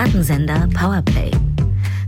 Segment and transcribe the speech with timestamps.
[0.00, 1.30] Piratensender Powerplay.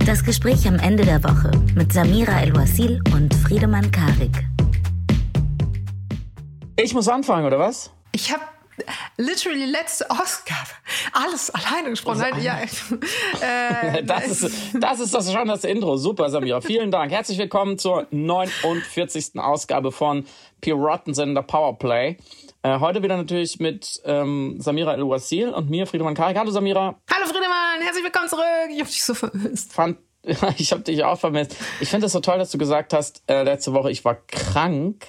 [0.06, 4.46] Das Gespräch am Ende der Woche mit Samira El-Wasil und Friedemann Karik.
[6.76, 7.90] Ich muss anfangen, oder was?
[8.12, 8.42] Ich habe
[9.18, 10.70] literally letzte Ausgabe
[11.12, 12.22] alles alleine gesprochen.
[12.22, 12.60] Also, ja,
[13.42, 15.98] äh, das, ist, das ist das schon das Intro.
[15.98, 16.62] Super, Samira.
[16.62, 17.12] Vielen Dank.
[17.12, 19.38] Herzlich willkommen zur 49.
[19.38, 20.24] Ausgabe von
[20.62, 22.16] Piratensender Powerplay.
[22.64, 26.38] Äh, heute wieder natürlich mit ähm, Samira El-Wasil und mir, Friedemann Karik.
[26.38, 26.96] Hallo Samira.
[27.12, 28.44] Hallo Friedemann, herzlich willkommen zurück.
[28.70, 29.72] Ich hab dich so vermisst.
[29.72, 29.98] Fand,
[30.58, 31.56] ich habe dich auch vermisst.
[31.80, 35.04] Ich finde es so toll, dass du gesagt hast, äh, letzte Woche, ich war krank.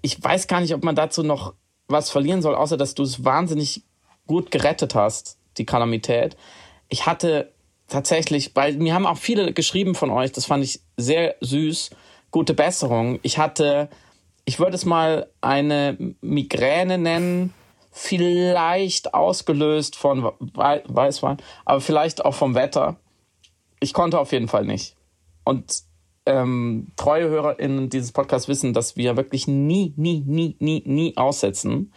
[0.00, 1.54] Ich weiß gar nicht, ob man dazu noch
[1.88, 3.82] was verlieren soll, außer dass du es wahnsinnig
[4.28, 6.36] gut gerettet hast, die Kalamität.
[6.88, 7.52] Ich hatte
[7.88, 11.90] tatsächlich, weil mir haben auch viele geschrieben von euch, das fand ich sehr süß,
[12.30, 13.18] gute Besserung.
[13.22, 13.88] Ich hatte
[14.48, 17.52] ich würde es mal eine Migräne nennen,
[17.92, 20.22] vielleicht ausgelöst von
[20.54, 22.96] Weißwein, aber vielleicht auch vom Wetter.
[23.78, 24.96] Ich konnte auf jeden Fall nicht.
[25.44, 25.82] Und
[26.24, 31.92] ähm, treue HörerInnen dieses Podcasts wissen, dass wir wirklich nie, nie, nie, nie, nie aussetzen.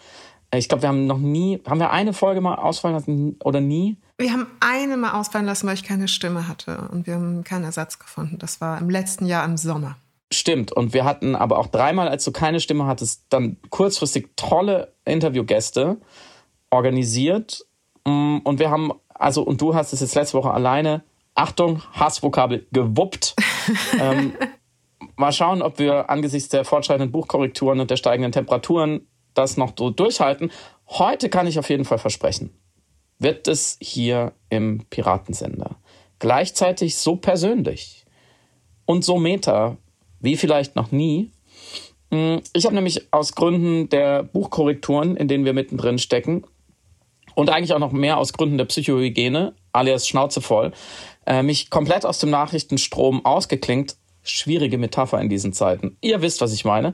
[0.53, 3.95] Ich glaube, wir haben noch nie, haben wir eine Folge mal ausfallen lassen oder nie?
[4.17, 7.63] Wir haben eine mal ausfallen lassen, weil ich keine Stimme hatte und wir haben keinen
[7.63, 8.39] Ersatz gefunden.
[8.39, 9.95] Das war im letzten Jahr im Sommer.
[10.41, 10.71] Stimmt.
[10.71, 15.97] Und wir hatten aber auch dreimal, als du keine Stimme hattest, dann kurzfristig tolle Interviewgäste
[16.71, 17.63] organisiert.
[18.07, 21.03] Mm, und wir haben, also, und du hast es jetzt letzte Woche alleine,
[21.35, 23.35] Achtung, Hassvokabel, gewuppt.
[23.99, 24.33] ähm,
[25.15, 29.91] mal schauen, ob wir angesichts der fortschreitenden Buchkorrekturen und der steigenden Temperaturen das noch so
[29.91, 30.51] durchhalten.
[30.87, 32.49] Heute kann ich auf jeden Fall versprechen,
[33.19, 35.75] wird es hier im Piratensender
[36.17, 38.07] gleichzeitig so persönlich
[38.87, 39.77] und so meta
[40.21, 41.31] wie vielleicht noch nie.
[42.09, 46.43] Mm, ich habe nämlich aus Gründen der Buchkorrekturen, in denen wir mittendrin stecken,
[47.35, 50.73] und eigentlich auch noch mehr aus Gründen der Psychohygiene, alias Schnauze voll,
[51.25, 53.95] äh, mich komplett aus dem Nachrichtenstrom ausgeklingt.
[54.23, 55.97] Schwierige Metapher in diesen Zeiten.
[56.01, 56.93] Ihr wisst, was ich meine.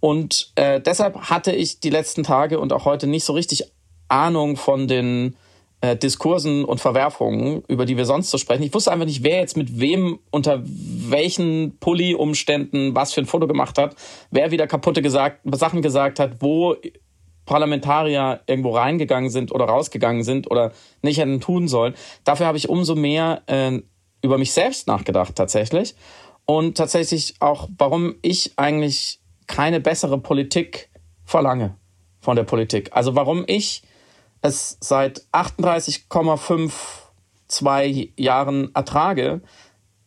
[0.00, 3.64] Und äh, deshalb hatte ich die letzten Tage und auch heute nicht so richtig
[4.08, 5.36] Ahnung von den
[5.80, 8.62] äh, Diskursen und Verwerfungen, über die wir sonst so sprechen.
[8.62, 13.46] Ich wusste einfach nicht, wer jetzt mit wem unter welchen Pulli-Umständen was für ein Foto
[13.46, 13.94] gemacht hat,
[14.30, 16.76] wer wieder kaputte gesagt, Sachen gesagt hat, wo
[17.44, 20.72] Parlamentarier irgendwo reingegangen sind oder rausgegangen sind oder
[21.02, 21.94] nicht hätten tun sollen.
[22.24, 23.80] Dafür habe ich umso mehr äh,
[24.22, 25.94] über mich selbst nachgedacht tatsächlich.
[26.44, 30.90] Und tatsächlich auch, warum ich eigentlich keine bessere Politik
[31.24, 31.76] verlange
[32.20, 32.90] von der Politik.
[32.92, 33.82] Also warum ich
[34.42, 39.40] es seit 38,52 Jahren ertrage,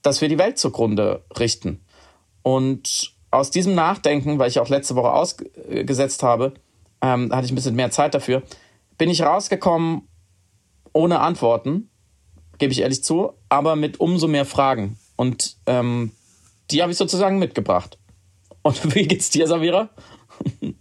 [0.01, 1.83] dass wir die Welt zugrunde richten.
[2.41, 6.53] Und aus diesem Nachdenken, weil ich auch letzte Woche ausgesetzt habe,
[7.01, 8.43] ähm, hatte ich ein bisschen mehr Zeit dafür,
[8.97, 10.07] bin ich rausgekommen
[10.93, 11.89] ohne Antworten,
[12.57, 14.97] gebe ich ehrlich zu, aber mit umso mehr Fragen.
[15.15, 16.11] Und ähm,
[16.71, 17.97] die habe ich sozusagen mitgebracht.
[18.61, 19.89] Und wie geht's dir, Savira?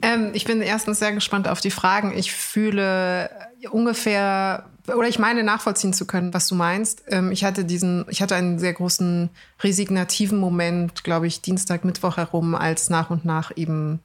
[0.00, 2.16] Ähm, ich bin erstens sehr gespannt auf die Fragen.
[2.16, 3.30] Ich fühle
[3.70, 7.02] ungefähr oder ich meine nachvollziehen zu können, was du meinst.
[7.08, 9.30] Ähm, ich hatte diesen, ich hatte einen sehr großen
[9.60, 14.00] resignativen Moment, glaube ich, Dienstag, Mittwoch herum, als nach und nach eben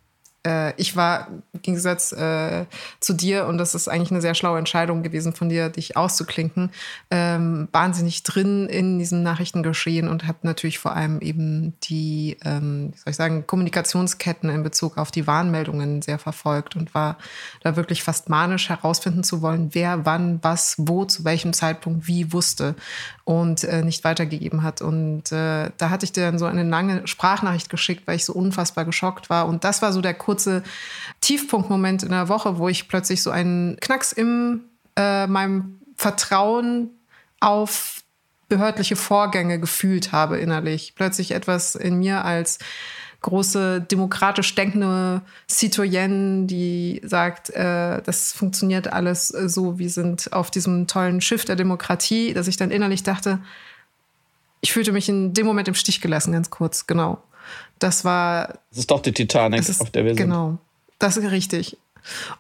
[0.45, 2.65] äh, ich war im Gegensatz äh,
[2.99, 6.71] zu dir, und das ist eigentlich eine sehr schlaue Entscheidung gewesen von dir, dich auszuklinken,
[7.11, 12.97] ähm, wahnsinnig drin in diesem Nachrichtengeschehen und habe natürlich vor allem eben die, ähm, wie
[12.97, 17.17] soll ich sagen, Kommunikationsketten in Bezug auf die Warnmeldungen sehr verfolgt und war
[17.61, 22.33] da wirklich fast manisch herausfinden zu wollen, wer wann, was, wo, zu welchem Zeitpunkt wie
[22.33, 22.75] wusste
[23.23, 24.81] und äh, nicht weitergegeben hat.
[24.81, 28.33] Und äh, da hatte ich dir dann so eine lange Sprachnachricht geschickt, weil ich so
[28.33, 29.47] unfassbar geschockt war.
[29.47, 30.63] Und das war so der kurze
[31.21, 34.61] Tiefpunktmoment in der Woche, wo ich plötzlich so einen Knacks in
[34.95, 36.89] äh, meinem Vertrauen
[37.39, 38.01] auf
[38.49, 40.94] behördliche Vorgänge gefühlt habe innerlich.
[40.95, 42.57] Plötzlich etwas in mir als
[43.21, 50.88] große demokratisch denkende Citoyenne, die sagt, äh, das funktioniert alles so, wir sind auf diesem
[50.88, 53.39] tollen Schiff der Demokratie, dass ich dann innerlich dachte,
[54.62, 57.21] ich fühlte mich in dem Moment im Stich gelassen, ganz kurz, genau.
[57.79, 58.59] Das war.
[58.69, 60.23] Das ist doch die Titanic, ist, auf der wir sind.
[60.23, 60.57] Genau,
[61.00, 61.77] das ist richtig.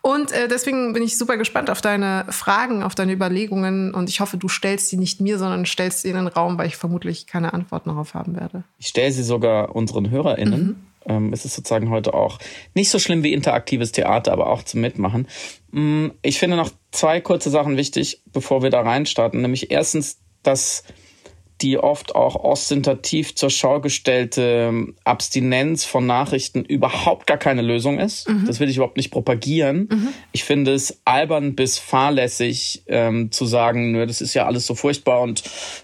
[0.01, 4.19] Und äh, deswegen bin ich super gespannt auf deine Fragen, auf deine Überlegungen und ich
[4.19, 7.27] hoffe, du stellst sie nicht mir, sondern stellst sie in den Raum, weil ich vermutlich
[7.27, 8.63] keine Antworten darauf haben werde.
[8.77, 10.65] Ich stelle sie sogar unseren HörerInnen.
[10.65, 10.75] Mhm.
[11.05, 12.39] Ähm, es ist sozusagen heute auch
[12.75, 15.27] nicht so schlimm wie interaktives Theater, aber auch zum Mitmachen.
[15.71, 19.41] Mm, ich finde noch zwei kurze Sachen wichtig, bevor wir da reinstarten.
[19.41, 20.83] Nämlich erstens, dass
[21.63, 27.99] die oft auch ostentativ zur Schau gestellte ähm, Abstinenz von Nachrichten überhaupt gar keine Lösung
[27.99, 28.29] ist.
[28.29, 28.45] Mhm.
[28.45, 29.87] Das will ich überhaupt nicht propagieren.
[29.89, 30.09] Mhm.
[30.33, 34.75] Ich finde es albern bis fahrlässig ähm, zu sagen, nö, das ist ja alles so
[34.75, 35.41] furchtbar und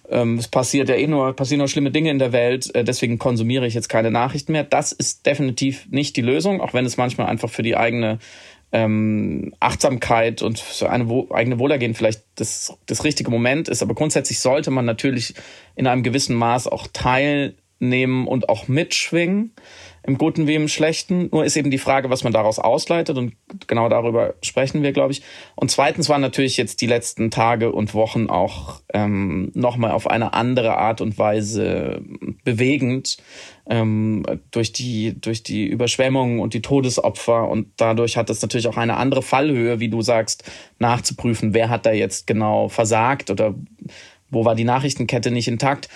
[0.09, 3.17] ähm, es passiert ja eh nur, passieren nur schlimme Dinge in der Welt, äh, deswegen
[3.17, 4.65] konsumiere ich jetzt keine Nachrichten mehr.
[4.65, 8.19] Das ist definitiv nicht die Lösung, auch wenn es manchmal einfach für die eigene
[8.71, 13.81] ähm, Achtsamkeit und für eine wo eigene Wohlergehen vielleicht das, das richtige Moment ist.
[13.81, 15.33] Aber grundsätzlich sollte man natürlich
[15.75, 19.51] in einem gewissen Maß auch teilnehmen und auch mitschwingen
[20.09, 21.29] im Guten wie im Schlechten.
[21.31, 23.33] Nur ist eben die Frage, was man daraus ausleitet und
[23.67, 25.21] genau darüber sprechen wir, glaube ich.
[25.55, 30.33] Und zweitens waren natürlich jetzt die letzten Tage und Wochen auch ähm, nochmal auf eine
[30.33, 32.01] andere Art und Weise
[32.43, 33.17] bewegend
[33.69, 38.77] ähm, durch die durch die Überschwemmungen und die Todesopfer und dadurch hat es natürlich auch
[38.77, 40.43] eine andere Fallhöhe, wie du sagst,
[40.79, 43.53] nachzuprüfen, wer hat da jetzt genau versagt oder
[44.31, 45.87] wo war die Nachrichtenkette nicht intakt.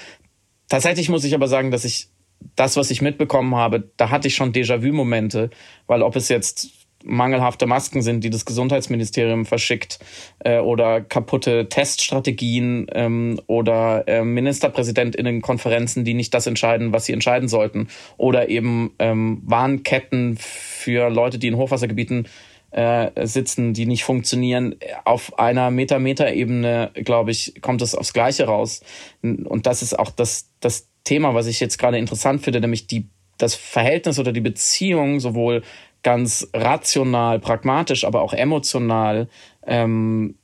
[0.70, 2.10] Tatsächlich muss ich aber sagen, dass ich
[2.56, 5.50] das, was ich mitbekommen habe, da hatte ich schon Déjà-vu-Momente,
[5.88, 10.00] weil ob es jetzt mangelhafte Masken sind, die das Gesundheitsministerium verschickt,
[10.40, 17.50] äh, oder kaputte Teststrategien ähm, oder äh, Ministerpräsidentinnenkonferenzen, die nicht das entscheiden, was sie entscheiden
[17.50, 17.88] sollten,
[18.18, 22.28] oder eben ähm, Warnketten für Leute, die in Hochwassergebieten
[22.72, 24.76] äh, sitzen, die nicht funktionieren.
[25.06, 28.82] Auf einer Meter-Meter-Ebene, glaube ich, kommt es aufs Gleiche raus.
[29.22, 33.08] Und das ist auch das, das Thema, was ich jetzt gerade interessant finde, nämlich die,
[33.38, 35.64] das Verhältnis oder die Beziehung sowohl
[36.04, 39.28] ganz rational, pragmatisch, aber auch emotional,
[39.66, 40.36] ähm,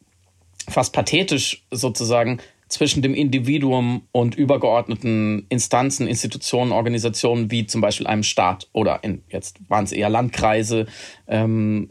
[0.68, 2.40] fast pathetisch sozusagen
[2.70, 9.24] zwischen dem Individuum und übergeordneten Instanzen, Institutionen, Organisationen wie zum Beispiel einem Staat oder in,
[9.30, 10.86] jetzt waren es eher Landkreise
[11.28, 11.90] ähm,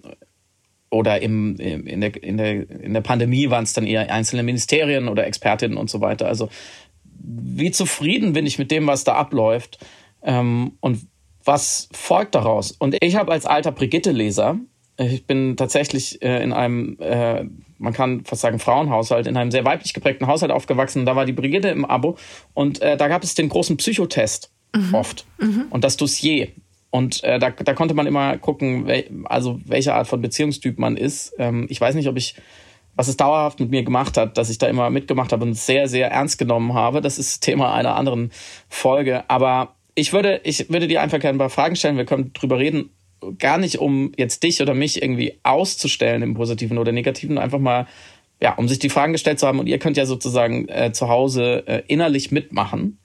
[0.90, 5.08] oder im, in, der, in, der, in der Pandemie waren es dann eher einzelne Ministerien
[5.08, 6.26] oder Expertinnen und so weiter.
[6.28, 6.48] Also
[7.18, 9.78] wie zufrieden bin ich mit dem, was da abläuft
[10.22, 11.06] ähm, und
[11.44, 12.72] was folgt daraus.
[12.72, 14.58] Und ich habe als alter Brigitte-Leser,
[14.98, 17.44] ich bin tatsächlich äh, in einem, äh,
[17.78, 21.06] man kann fast sagen Frauenhaushalt, in einem sehr weiblich geprägten Haushalt aufgewachsen.
[21.06, 22.16] Da war die Brigitte im Abo
[22.52, 24.94] und äh, da gab es den großen Psychotest mhm.
[24.94, 25.66] oft mhm.
[25.70, 26.48] und das Dossier.
[26.90, 30.96] Und äh, da, da konnte man immer gucken, wel, also welche Art von Beziehungstyp man
[30.96, 31.34] ist.
[31.38, 32.34] Ähm, ich weiß nicht, ob ich
[32.98, 35.86] was es dauerhaft mit mir gemacht hat, dass ich da immer mitgemacht habe und sehr,
[35.86, 37.00] sehr ernst genommen habe.
[37.00, 38.32] Das ist Thema einer anderen
[38.68, 39.22] Folge.
[39.30, 41.96] Aber ich würde, ich würde dir einfach gerne ein paar Fragen stellen.
[41.96, 42.90] Wir können drüber reden.
[43.38, 47.86] Gar nicht, um jetzt dich oder mich irgendwie auszustellen im Positiven oder Negativen, einfach mal,
[48.42, 49.60] ja, um sich die Fragen gestellt zu haben.
[49.60, 52.98] Und ihr könnt ja sozusagen äh, zu Hause äh, innerlich mitmachen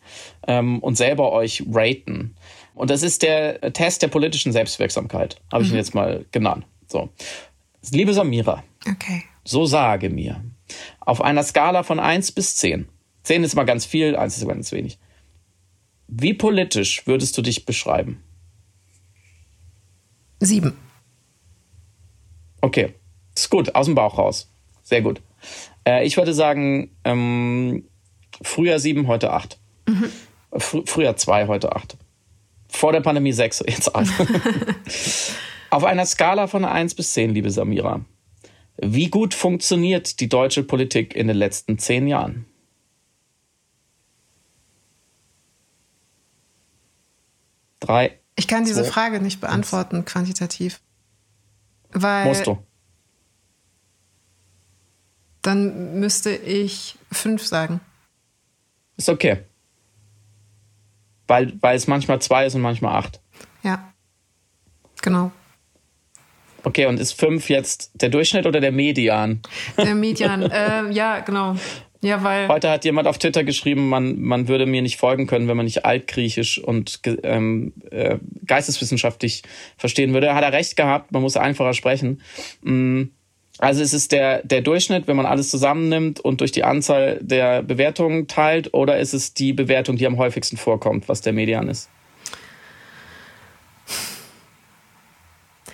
[0.47, 2.33] ähm, und selber euch raten.
[2.73, 5.75] Und das ist der Test der politischen Selbstwirksamkeit, habe ich mhm.
[5.75, 6.65] ihn jetzt mal genannt.
[6.87, 7.09] So.
[7.91, 8.63] Liebe Samira.
[8.89, 9.25] Okay.
[9.43, 10.43] So sage mir,
[10.99, 12.87] auf einer Skala von 1 bis 10,
[13.23, 14.97] 10 ist mal ganz viel, 1 ist ganz wenig,
[16.07, 18.23] wie politisch würdest du dich beschreiben?
[20.39, 20.77] 7.
[22.61, 22.93] Okay,
[23.35, 24.49] ist gut, aus dem Bauch raus.
[24.83, 25.21] Sehr gut.
[25.85, 27.85] Äh, ich würde sagen, ähm,
[28.41, 29.59] früher 7, heute 8.
[29.87, 30.09] Mhm.
[30.57, 31.97] Fr früher 2, heute 8.
[32.69, 34.07] Vor der Pandemie 6, jetzt 8.
[35.69, 38.05] Auf einer Skala von 1 bis 10, liebe Samira,
[38.77, 42.45] wie gut funktioniert die deutsche Politik in den letzten zehn Jahren?
[47.79, 48.19] Drei.
[48.35, 50.05] Ich kann diese zwei, Frage nicht beantworten, eins.
[50.05, 50.81] quantitativ.
[51.91, 52.25] Weil.
[52.25, 52.57] Musst du.
[55.41, 57.81] Dann müsste ich fünf sagen.
[58.95, 59.43] Ist okay.
[61.27, 63.21] Weil, weil es manchmal zwei ist und manchmal acht.
[63.63, 63.93] Ja.
[65.01, 65.31] Genau.
[66.63, 69.41] Okay, und ist fünf jetzt der Durchschnitt oder der Median?
[69.77, 71.55] Der Median, äh, ja, genau.
[72.01, 75.47] Ja, weil Heute hat jemand auf Twitter geschrieben, man, man würde mir nicht folgen können,
[75.47, 79.43] wenn man nicht altgriechisch und ähm, äh, geisteswissenschaftlich
[79.77, 80.35] verstehen würde.
[80.35, 82.21] Hat er recht gehabt, man muss einfacher sprechen.
[82.61, 83.03] Mm,
[83.59, 87.63] also es ist der, der Durchschnitt, wenn man alles zusammennimmt und durch die Anzahl der
[87.63, 91.89] Bewertungen teilt, oder ist es die Bewertung, die am häufigsten vorkommt, was der Median ist?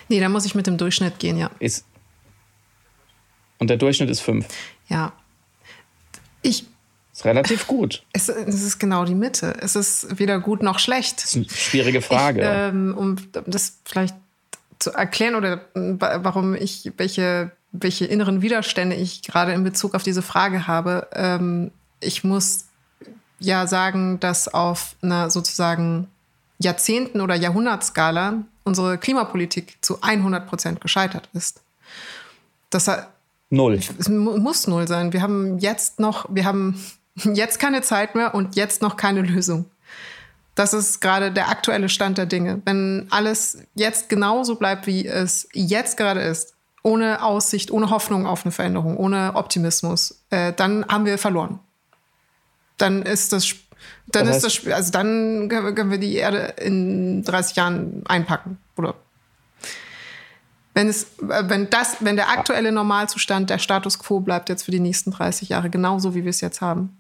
[0.10, 1.50] Nee, da muss ich mit dem Durchschnitt gehen, ja.
[1.60, 1.86] Ist
[3.60, 4.48] und der Durchschnitt ist fünf.
[4.88, 5.14] Ja.
[6.42, 6.66] Ich.
[7.14, 8.04] Ist relativ gut.
[8.14, 9.56] Es, es, ist genau die Mitte.
[9.62, 11.18] Es ist weder gut noch schlecht.
[11.18, 12.42] Das ist eine schwierige Frage.
[12.42, 14.16] Ich, ähm, um das vielleicht
[14.80, 20.22] zu erklären oder warum ich, welche, welche inneren Widerstände ich gerade in Bezug auf diese
[20.22, 21.08] Frage habe.
[21.14, 22.68] Ähm, ich muss
[23.40, 26.08] ja sagen, dass auf einer sozusagen
[26.60, 31.62] Jahrzehnten- oder Jahrhundertskala unsere Klimapolitik zu 100 Prozent gescheitert ist.
[32.70, 32.90] Das
[33.52, 33.80] Null.
[33.98, 35.12] Es muss null sein.
[35.12, 36.80] Wir haben jetzt noch, wir haben
[37.34, 39.66] Jetzt keine Zeit mehr und jetzt noch keine Lösung.
[40.56, 42.62] Das ist gerade der aktuelle Stand der Dinge.
[42.66, 48.46] Wenn alles jetzt genauso bleibt, wie es jetzt gerade ist, ohne Aussicht, ohne Hoffnung auf
[48.46, 51.60] eine Veränderung, ohne Optimismus, äh, dann haben wir verloren.
[52.78, 53.54] Dann ist das,
[54.12, 58.58] dann das heißt, ist das, also dann können wir die Erde in 30 Jahren einpacken,
[58.78, 58.96] oder?
[60.74, 64.72] Wenn es, äh, wenn das, wenn der aktuelle Normalzustand, der Status quo bleibt jetzt für
[64.72, 66.98] die nächsten 30 Jahre genauso, wie wir es jetzt haben.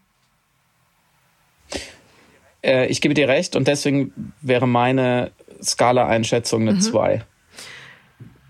[2.62, 7.18] Äh, ich gebe dir recht und deswegen wäre meine Skala-Einschätzung eine 2.
[7.18, 7.22] Mhm.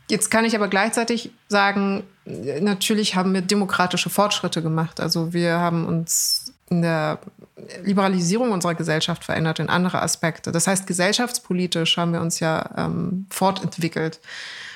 [0.10, 2.04] Jetzt kann ich aber gleichzeitig sagen,
[2.62, 5.00] natürlich haben wir demokratische Fortschritte gemacht.
[5.00, 7.20] Also wir haben uns in der
[7.84, 10.52] Liberalisierung unserer Gesellschaft verändert in andere Aspekte.
[10.52, 14.20] Das heißt, gesellschaftspolitisch haben wir uns ja ähm, fortentwickelt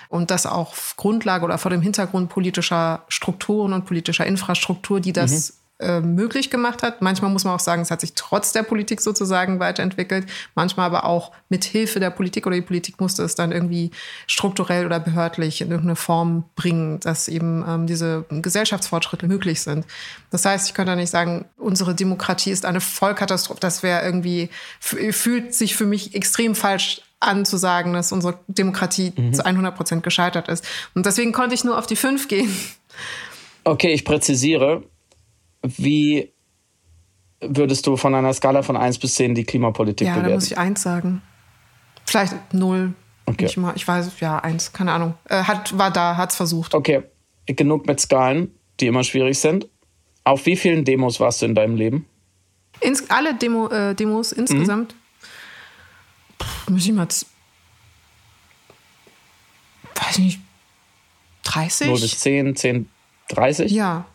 [0.10, 5.14] und das auch auf Grundlage oder vor dem Hintergrund politischer Strukturen und politischer Infrastruktur, die
[5.14, 5.56] das mhm.
[5.84, 7.02] Äh, möglich gemacht hat.
[7.02, 10.26] Manchmal muss man auch sagen, es hat sich trotz der Politik sozusagen weiterentwickelt.
[10.56, 13.92] Manchmal aber auch mit Hilfe der Politik oder die Politik musste es dann irgendwie
[14.26, 19.86] strukturell oder behördlich in irgendeine Form bringen, dass eben ähm, diese Gesellschaftsfortschritte möglich sind.
[20.30, 23.60] Das heißt, ich könnte nicht sagen, unsere Demokratie ist eine Vollkatastrophe.
[23.60, 24.50] Das wäre irgendwie,
[24.80, 29.34] fühlt sich für mich extrem falsch an zu sagen, dass unsere Demokratie mhm.
[29.34, 30.66] zu 100 Prozent gescheitert ist.
[30.96, 32.56] Und deswegen konnte ich nur auf die 5 gehen.
[33.66, 34.84] Okay, ich präzisiere.
[35.64, 36.32] Wie
[37.40, 40.30] würdest du von einer Skala von 1 bis 10 die Klimapolitik ja, bewerten?
[40.30, 41.22] Ja, da muss ich 1 sagen.
[42.06, 42.94] Vielleicht 0.
[43.26, 43.46] Okay.
[43.46, 45.16] Ich, mal, ich weiß, ja, 1, keine Ahnung.
[45.30, 46.76] Äh, hat, war da, hat es versucht.
[46.76, 47.04] Okay,
[47.46, 49.68] genug mit Skalen, die immer schwierig sind.
[50.26, 52.06] Auf wie vielen Demos warst du in deinem Leben?
[52.82, 54.94] Ins, alle Demo, äh, Demos insgesamt?
[54.94, 54.98] Mhm.
[56.38, 57.08] Puh, muss ich mal.
[59.96, 60.40] Weiß nicht.
[61.44, 61.88] 30?
[61.88, 62.90] 0 bis 10, 10,
[63.30, 63.72] 30?
[63.72, 64.06] Ja.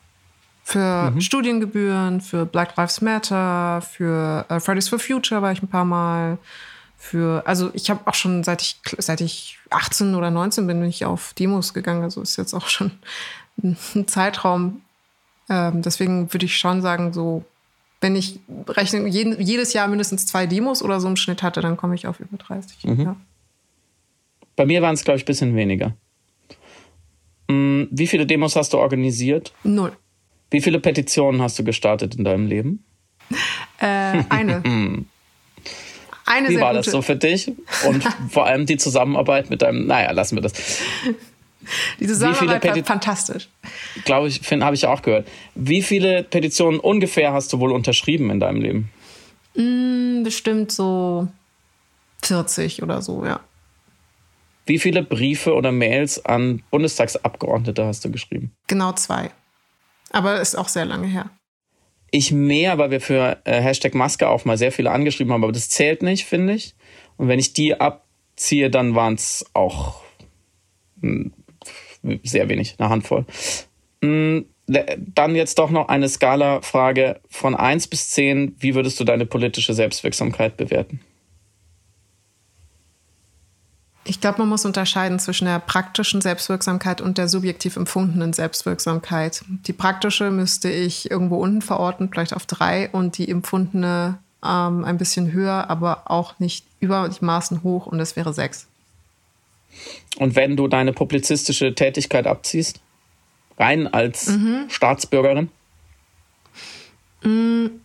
[0.68, 1.22] Für mhm.
[1.22, 6.36] Studiengebühren, für Black Lives Matter, für uh, Fridays for Future war ich ein paar Mal.
[6.98, 10.90] Für, also ich habe auch schon seit ich seit ich 18 oder 19 bin, bin
[10.90, 12.02] ich auf Demos gegangen.
[12.02, 12.90] Also ist jetzt auch schon
[13.64, 14.82] ein Zeitraum.
[15.48, 17.46] Ähm, deswegen würde ich schon sagen, so
[18.02, 21.78] wenn ich rechne, jeden, jedes Jahr mindestens zwei Demos oder so im Schnitt hatte, dann
[21.78, 22.84] komme ich auf über 30.
[22.84, 23.00] Mhm.
[23.00, 23.16] Ja.
[24.54, 25.94] Bei mir waren es, glaube ich, ein bisschen weniger.
[27.50, 29.54] Hm, wie viele Demos hast du organisiert?
[29.64, 29.96] Null.
[30.50, 32.84] Wie viele Petitionen hast du gestartet in deinem Leben?
[33.78, 34.62] Äh, eine.
[36.26, 36.84] eine Wie war gute.
[36.84, 37.52] das so für dich?
[37.86, 40.52] Und vor allem die Zusammenarbeit mit deinem, naja, lassen wir das.
[42.00, 43.48] Die Zusammenarbeit war fantastisch.
[44.04, 45.28] Glaube ich, habe ich auch gehört.
[45.54, 48.90] Wie viele Petitionen ungefähr hast du wohl unterschrieben in deinem Leben?
[49.54, 51.28] Mm, bestimmt so
[52.22, 53.40] 40 oder so, ja.
[54.66, 58.52] Wie viele Briefe oder Mails an Bundestagsabgeordnete hast du geschrieben?
[58.66, 59.30] Genau zwei.
[60.10, 61.30] Aber ist auch sehr lange her.
[62.10, 65.52] Ich mehr, weil wir für äh, Hashtag Maske auch mal sehr viele angeschrieben haben, aber
[65.52, 66.74] das zählt nicht, finde ich.
[67.16, 70.00] Und wenn ich die abziehe, dann waren es auch
[71.02, 71.32] hm,
[72.22, 73.26] sehr wenig, eine Handvoll.
[74.02, 78.56] Hm, dann jetzt doch noch eine Skala-Frage von 1 bis 10.
[78.58, 81.00] Wie würdest du deine politische Selbstwirksamkeit bewerten?
[84.08, 89.44] Ich glaube, man muss unterscheiden zwischen der praktischen Selbstwirksamkeit und der subjektiv empfundenen Selbstwirksamkeit.
[89.66, 94.96] Die praktische müsste ich irgendwo unten verorten, vielleicht auf drei, und die empfundene ähm, ein
[94.96, 98.66] bisschen höher, aber auch nicht über die Maßen hoch, und das wäre sechs.
[100.16, 102.80] Und wenn du deine publizistische Tätigkeit abziehst,
[103.58, 104.64] rein als mhm.
[104.68, 105.50] Staatsbürgerin?
[107.22, 107.80] Mhm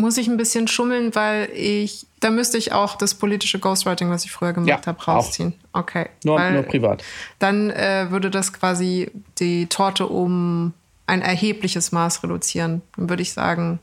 [0.00, 4.24] muss ich ein bisschen schummeln, weil ich, da müsste ich auch das politische Ghostwriting, was
[4.24, 5.54] ich früher gemacht ja, habe, rausziehen.
[5.72, 5.80] Auch.
[5.80, 6.08] Okay.
[6.24, 7.04] Nur, weil nur privat.
[7.38, 10.72] Dann äh, würde das quasi die Torte um
[11.06, 12.82] ein erhebliches Maß reduzieren.
[12.96, 13.78] Dann würde ich sagen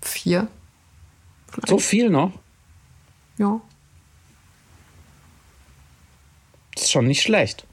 [0.00, 0.48] vier.
[1.48, 1.68] Vielleicht.
[1.68, 2.32] So viel noch?
[3.36, 3.60] Ja.
[6.74, 7.66] Das ist schon nicht schlecht.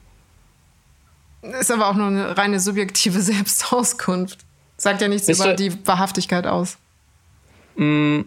[1.42, 4.40] Ist aber auch nur eine reine subjektive Selbstauskunft.
[4.76, 6.78] Sagt ja nichts Bist über die Wahrhaftigkeit aus.
[7.78, 8.22] Mm,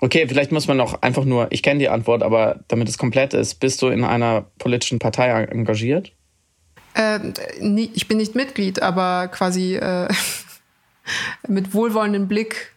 [0.00, 3.34] okay, vielleicht muss man noch einfach nur, ich kenne die Antwort, aber damit es komplett
[3.34, 6.12] ist, bist du in einer politischen Partei engagiert?
[6.94, 7.18] Äh,
[7.94, 10.08] ich bin nicht Mitglied, aber quasi äh,
[11.48, 12.72] mit wohlwollendem Blick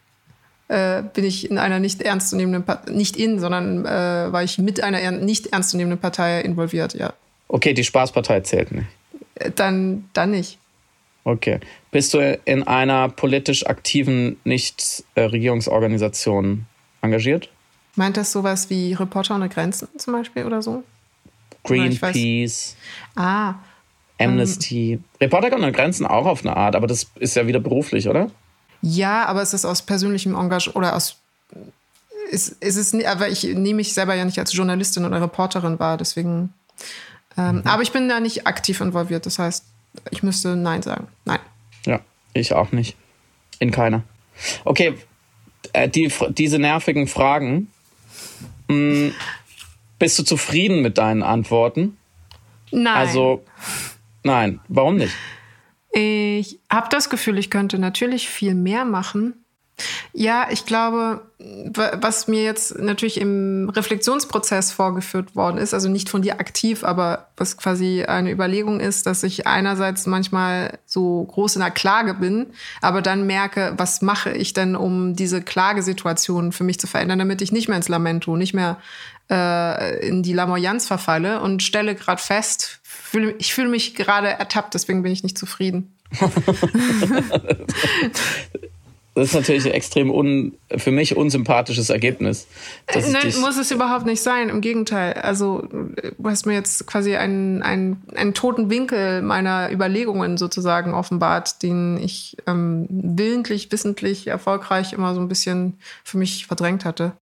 [0.69, 4.81] äh, bin ich in einer nicht ernstzunehmenden Partei, nicht in, sondern äh, war ich mit
[4.81, 7.13] einer nicht ernstzunehmenden Partei involviert, ja.
[7.47, 8.87] Okay, die Spaßpartei zählt nicht.
[9.35, 10.57] Äh, dann, dann nicht.
[11.25, 11.59] Okay.
[11.95, 16.65] Bist du in einer politisch aktiven Nichtregierungsorganisation
[17.01, 17.47] engagiert?
[17.95, 20.83] Meint das sowas wie Reporter ohne Grenzen zum Beispiel oder so?
[21.63, 22.75] Greenpeace.
[23.15, 23.53] Ah.
[24.19, 24.91] Amnesty.
[24.91, 28.29] Ähm, Reporter ohne Grenzen auch auf eine Art, aber das ist ja wieder beruflich, oder?
[28.81, 31.15] Ja, aber es ist aus persönlichem Engagement oder aus
[32.29, 35.95] es, es ist, aber ich nehme mich selber ja nicht als Journalistin oder Reporterin wahr,
[35.95, 36.53] deswegen.
[37.37, 37.61] Ähm, mhm.
[37.63, 39.63] Aber ich bin da nicht aktiv involviert, das heißt,
[40.09, 41.07] ich müsste Nein sagen.
[41.23, 41.39] Nein.
[41.85, 42.01] Ja,
[42.33, 42.95] ich auch nicht.
[43.59, 44.03] In keiner.
[44.65, 44.95] Okay,
[45.73, 47.71] äh, die, diese nervigen Fragen.
[48.69, 49.13] Hm,
[49.99, 51.97] bist du zufrieden mit deinen Antworten?
[52.71, 52.95] Nein.
[52.95, 53.43] Also,
[54.23, 54.59] nein.
[54.67, 55.13] Warum nicht?
[55.91, 59.44] Ich habe das Gefühl, ich könnte natürlich viel mehr machen.
[60.13, 66.21] Ja, ich glaube, was mir jetzt natürlich im Reflexionsprozess vorgeführt worden ist, also nicht von
[66.21, 71.61] dir aktiv, aber was quasi eine Überlegung ist, dass ich einerseits manchmal so groß in
[71.61, 72.47] der Klage bin,
[72.81, 77.41] aber dann merke, was mache ich denn, um diese Klagesituation für mich zu verändern, damit
[77.41, 78.77] ich nicht mehr ins Lamento, nicht mehr
[79.29, 84.73] äh, in die Lamoyanz verfalle und stelle gerade fest, fühl, ich fühle mich gerade ertappt,
[84.73, 85.97] deswegen bin ich nicht zufrieden.
[89.15, 92.47] Das ist natürlich ein extrem un, für mich unsympathisches Ergebnis.
[92.93, 94.49] Nein, muss es überhaupt nicht sein.
[94.49, 95.13] Im Gegenteil.
[95.13, 101.63] Also, du hast mir jetzt quasi einen, einen, einen toten Winkel meiner Überlegungen sozusagen offenbart,
[101.63, 107.13] den ich ähm, willentlich, wissentlich, erfolgreich immer so ein bisschen für mich verdrängt hatte.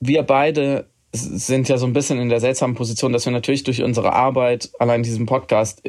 [0.00, 3.82] Wir beide sind ja so ein bisschen in der seltsamen Position, dass wir natürlich durch
[3.82, 5.82] unsere Arbeit, allein diesem Podcast,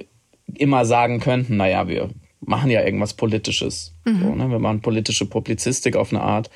[0.54, 2.10] immer sagen könnten, naja, wir
[2.46, 3.94] machen ja irgendwas Politisches.
[4.06, 4.20] Mhm.
[4.22, 4.50] So, ne?
[4.50, 6.50] Wir machen politische Publizistik auf eine Art.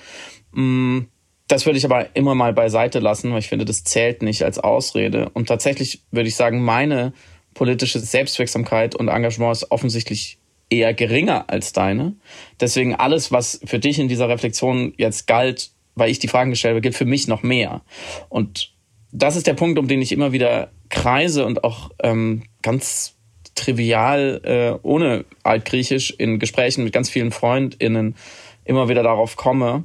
[0.51, 1.01] Mm,
[1.47, 4.59] das würde ich aber immer mal beiseite lassen, weil ich finde, das zählt nicht als
[4.59, 5.29] Ausrede.
[5.29, 7.13] Und tatsächlich würde ich sagen, meine
[7.53, 10.39] politische Selbstwirksamkeit und Engagement ist offensichtlich
[10.69, 12.15] eher geringer als deine.
[12.59, 16.73] Deswegen alles, was für dich in dieser Reflexion jetzt galt, weil ich die Fragen gestellt
[16.73, 17.81] habe, gilt für mich noch mehr.
[18.29, 18.73] Und
[19.11, 23.16] das ist der Punkt, um den ich immer wieder kreise und auch ähm, ganz
[23.57, 28.15] trivial äh, ohne Altgriechisch in Gesprächen mit ganz vielen FreundInnen
[28.63, 29.83] immer wieder darauf komme,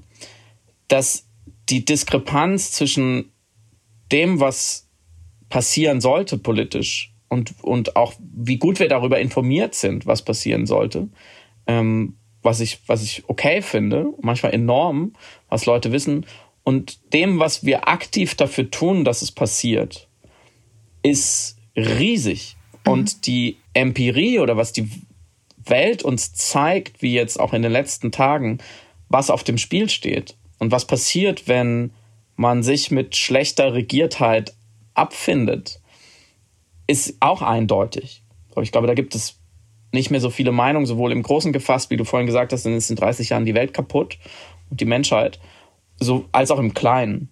[0.88, 1.26] dass
[1.68, 3.32] die Diskrepanz zwischen
[4.10, 4.88] dem, was
[5.48, 11.08] passieren sollte politisch und, und auch wie gut wir darüber informiert sind, was passieren sollte,
[11.66, 15.14] ähm, was, ich, was ich okay finde, manchmal enorm,
[15.48, 16.26] was Leute wissen,
[16.64, 20.08] und dem, was wir aktiv dafür tun, dass es passiert,
[21.02, 22.56] ist riesig.
[22.86, 22.92] Mhm.
[22.92, 24.88] Und die Empirie oder was die
[25.64, 28.58] Welt uns zeigt, wie jetzt auch in den letzten Tagen,
[29.08, 31.92] was auf dem Spiel steht und was passiert, wenn
[32.36, 34.54] man sich mit schlechter Regiertheit
[34.94, 35.80] abfindet,
[36.86, 38.22] ist auch eindeutig.
[38.60, 39.38] Ich glaube, da gibt es
[39.92, 42.74] nicht mehr so viele Meinungen, sowohl im Großen gefasst, wie du vorhin gesagt hast, dann
[42.74, 44.18] ist in 30 Jahren die Welt kaputt
[44.70, 45.38] und die Menschheit,
[46.00, 47.31] so, als auch im Kleinen.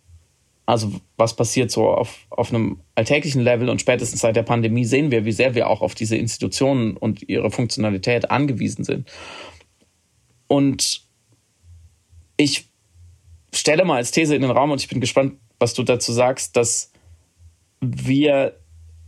[0.66, 5.11] Also was passiert so auf, auf einem alltäglichen Level und spätestens seit der Pandemie sehen
[5.11, 9.11] wir, wie sehr wir auch auf diese Institutionen und ihre Funktionalität angewiesen sind.
[10.46, 11.03] Und
[12.37, 12.68] ich
[13.53, 16.57] stelle mal als These in den Raum und ich bin gespannt, was du dazu sagst,
[16.57, 16.92] dass
[17.81, 18.57] wir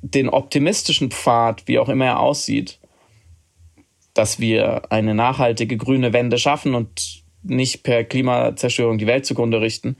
[0.03, 2.79] den optimistischen Pfad, wie auch immer er aussieht,
[4.15, 9.97] dass wir eine nachhaltige grüne Wende schaffen und nicht per Klimazerstörung die Welt zugrunde richten,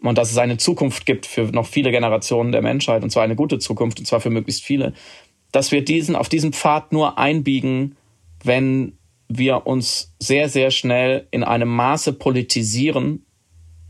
[0.00, 3.36] und dass es eine Zukunft gibt für noch viele Generationen der Menschheit, und zwar eine
[3.36, 4.92] gute Zukunft, und zwar für möglichst viele,
[5.52, 7.96] dass wir diesen, auf diesen Pfad nur einbiegen,
[8.44, 13.24] wenn wir uns sehr, sehr schnell in einem Maße politisieren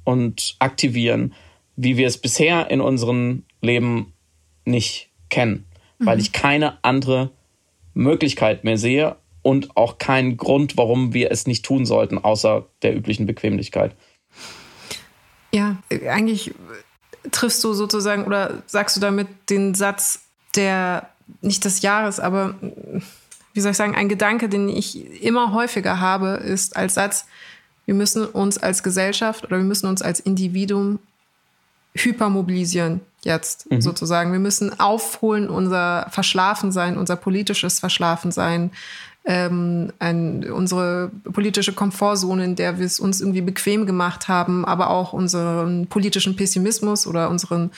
[0.04, 1.34] und aktivieren,
[1.76, 4.14] wie wir es bisher in unserem Leben
[4.64, 5.66] nicht kennen,
[5.98, 6.06] mhm.
[6.06, 7.30] weil ich keine andere
[7.94, 12.96] Möglichkeit mehr sehe und auch keinen Grund, warum wir es nicht tun sollten, außer der
[12.96, 13.94] üblichen Bequemlichkeit.
[15.58, 15.76] Ja,
[16.08, 16.54] eigentlich
[17.32, 20.20] triffst du sozusagen oder sagst du damit den Satz
[20.54, 21.08] der,
[21.40, 22.54] nicht des Jahres, aber
[23.52, 27.26] wie soll ich sagen, ein Gedanke, den ich immer häufiger habe, ist als Satz,
[27.86, 31.00] wir müssen uns als Gesellschaft oder wir müssen uns als Individuum
[31.94, 33.80] hypermobilisieren jetzt mhm.
[33.80, 34.30] sozusagen.
[34.30, 38.70] Wir müssen aufholen unser Verschlafensein, unser politisches Verschlafensein,
[39.28, 44.88] ähm, ein, unsere politische Komfortzone, in der wir es uns irgendwie bequem gemacht haben, aber
[44.88, 47.70] auch unseren politischen Pessimismus oder unseren,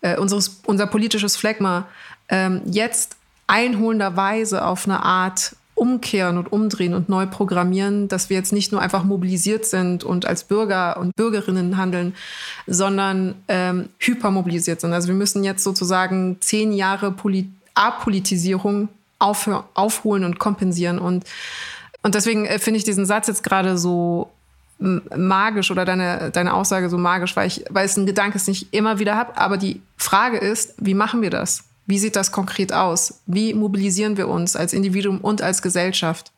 [0.00, 1.86] äh, unseres, unser politisches Phlegma
[2.28, 8.52] ähm, jetzt einholenderweise auf eine Art umkehren und umdrehen und neu programmieren, dass wir jetzt
[8.52, 12.16] nicht nur einfach mobilisiert sind und als Bürger und Bürgerinnen handeln,
[12.66, 14.92] sondern ähm, hypermobilisiert sind.
[14.92, 20.98] Also wir müssen jetzt sozusagen zehn Jahre Poli Apolitisierung auf, aufholen und kompensieren.
[20.98, 21.24] Und,
[22.02, 24.30] und deswegen äh, finde ich diesen Satz jetzt gerade so
[24.78, 28.52] magisch oder deine, deine Aussage so magisch, weil, ich, weil es ein Gedanke ist, den
[28.52, 29.36] ich immer wieder habe.
[29.36, 31.64] Aber die Frage ist, wie machen wir das?
[31.86, 33.20] Wie sieht das konkret aus?
[33.26, 36.32] Wie mobilisieren wir uns als Individuum und als Gesellschaft?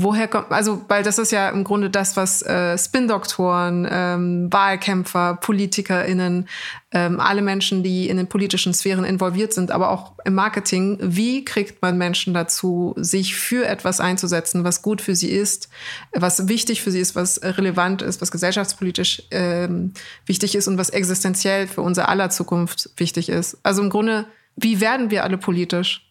[0.00, 5.38] Woher kommt, also, weil das ist ja im Grunde das, was äh, Spin-Doktoren, ähm, Wahlkämpfer,
[5.40, 6.48] PolitikerInnen,
[6.92, 11.44] ähm, alle Menschen, die in den politischen Sphären involviert sind, aber auch im Marketing, wie
[11.44, 15.68] kriegt man Menschen dazu, sich für etwas einzusetzen, was gut für sie ist,
[16.12, 19.94] was wichtig für sie ist, was relevant ist, was gesellschaftspolitisch ähm,
[20.26, 23.58] wichtig ist und was existenziell für unser aller Zukunft wichtig ist.
[23.64, 26.08] Also im Grunde, wie werden wir alle politisch?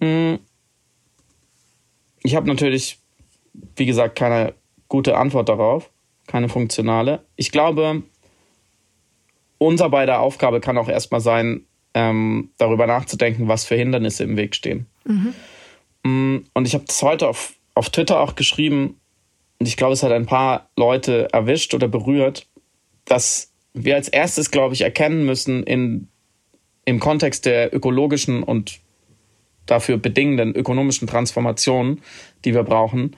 [0.00, 0.38] Hm.
[2.24, 3.01] Ich habe natürlich
[3.54, 4.54] wie gesagt, keine
[4.88, 5.90] gute Antwort darauf,
[6.26, 7.24] keine funktionale.
[7.36, 8.02] Ich glaube,
[9.58, 14.54] unser beider Aufgabe kann auch erstmal sein, ähm, darüber nachzudenken, was für Hindernisse im Weg
[14.54, 14.86] stehen.
[15.04, 15.34] Mhm.
[16.52, 18.98] Und ich habe das heute auf, auf Twitter auch geschrieben,
[19.58, 22.48] und ich glaube, es hat ein paar Leute erwischt oder berührt,
[23.04, 26.08] dass wir als erstes, glaube ich, erkennen müssen in,
[26.84, 28.80] im Kontext der ökologischen und
[29.66, 32.00] dafür bedingenden ökonomischen Transformation,
[32.44, 33.16] die wir brauchen,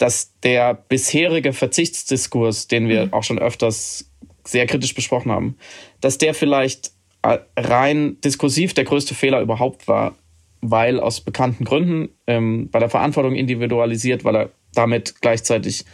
[0.00, 3.12] dass der bisherige Verzichtsdiskurs, den wir mhm.
[3.12, 4.10] auch schon öfters
[4.46, 5.58] sehr kritisch besprochen haben,
[6.00, 10.16] dass der vielleicht äh, rein diskursiv der größte Fehler überhaupt war,
[10.62, 15.84] weil aus bekannten Gründen ähm, bei der Verantwortung individualisiert, weil er damit gleichzeitig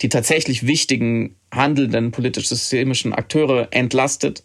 [0.00, 4.44] die tatsächlich wichtigen handelnden politisch-systemischen Akteure entlastet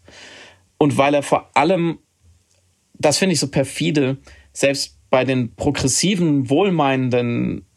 [0.80, 2.00] und weil er vor allem,
[2.98, 4.18] das finde ich so perfide,
[4.52, 7.68] selbst bei den progressiven, wohlmeinenden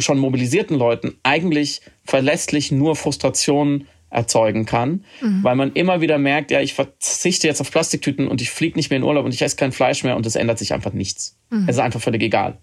[0.00, 5.42] schon mobilisierten Leuten eigentlich verlässlich nur Frustration erzeugen kann, mhm.
[5.42, 8.90] weil man immer wieder merkt, ja, ich verzichte jetzt auf Plastiktüten und ich fliege nicht
[8.90, 11.38] mehr in Urlaub und ich esse kein Fleisch mehr und es ändert sich einfach nichts.
[11.50, 11.64] Mhm.
[11.66, 12.58] Es ist einfach völlig egal.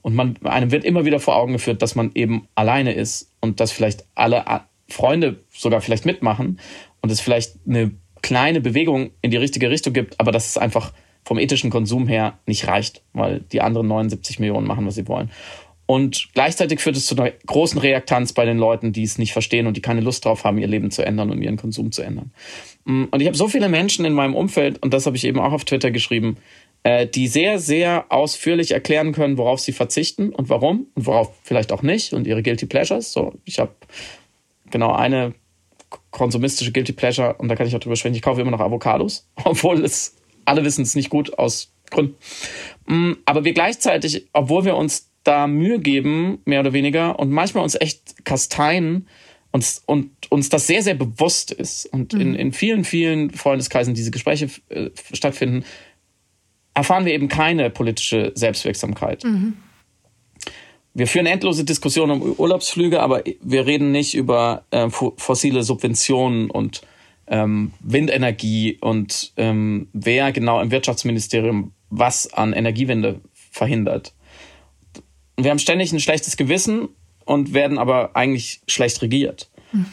[0.00, 3.60] Und man, einem wird immer wieder vor Augen geführt, dass man eben alleine ist und
[3.60, 4.44] dass vielleicht alle
[4.88, 6.58] Freunde sogar vielleicht mitmachen
[7.02, 7.92] und es vielleicht eine
[8.22, 10.92] kleine Bewegung in die richtige Richtung gibt, aber dass es einfach
[11.24, 15.30] vom ethischen Konsum her nicht reicht, weil die anderen 79 Millionen machen, was sie wollen.
[15.86, 19.66] Und gleichzeitig führt es zu einer großen Reaktanz bei den Leuten, die es nicht verstehen
[19.66, 22.32] und die keine Lust drauf haben, ihr Leben zu ändern und ihren Konsum zu ändern.
[22.84, 25.38] Mm, und ich habe so viele Menschen in meinem Umfeld, und das habe ich eben
[25.38, 26.38] auch auf Twitter geschrieben,
[26.84, 31.70] äh, die sehr, sehr ausführlich erklären können, worauf sie verzichten und warum und worauf vielleicht
[31.70, 33.12] auch nicht und ihre Guilty Pleasures.
[33.12, 33.72] So, ich habe
[34.70, 35.34] genau eine
[36.10, 38.14] konsumistische Guilty Pleasure und da kann ich auch drüber sprechen.
[38.14, 40.16] Ich kaufe immer noch Avocados, obwohl es
[40.46, 42.16] alle wissen es nicht gut aus Gründen.
[42.86, 47.64] Mm, aber wir gleichzeitig, obwohl wir uns da Mühe geben, mehr oder weniger, und manchmal
[47.64, 49.08] uns echt kasteien
[49.50, 52.20] und, und uns das sehr, sehr bewusst ist und mhm.
[52.20, 55.64] in, in vielen, vielen Freundeskreisen diese Gespräche äh, stattfinden,
[56.74, 59.24] erfahren wir eben keine politische Selbstwirksamkeit.
[59.24, 59.56] Mhm.
[60.92, 66.82] Wir führen endlose Diskussionen um Urlaubsflüge, aber wir reden nicht über äh, fossile Subventionen und
[67.26, 74.14] ähm, Windenergie und ähm, wer genau im Wirtschaftsministerium was an Energiewende verhindert
[75.36, 76.88] wir haben ständig ein schlechtes Gewissen
[77.24, 79.50] und werden aber eigentlich schlecht regiert.
[79.72, 79.86] Mhm.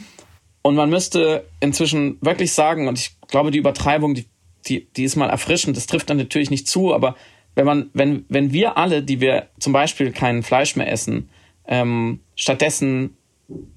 [0.62, 4.26] Und man müsste inzwischen wirklich sagen, und ich glaube, die Übertreibung, die,
[4.68, 7.16] die, die ist mal erfrischend, das trifft dann natürlich nicht zu, aber
[7.56, 11.30] wenn man, wenn, wenn wir alle, die wir zum Beispiel kein Fleisch mehr essen,
[11.68, 13.18] ähm, stattdessen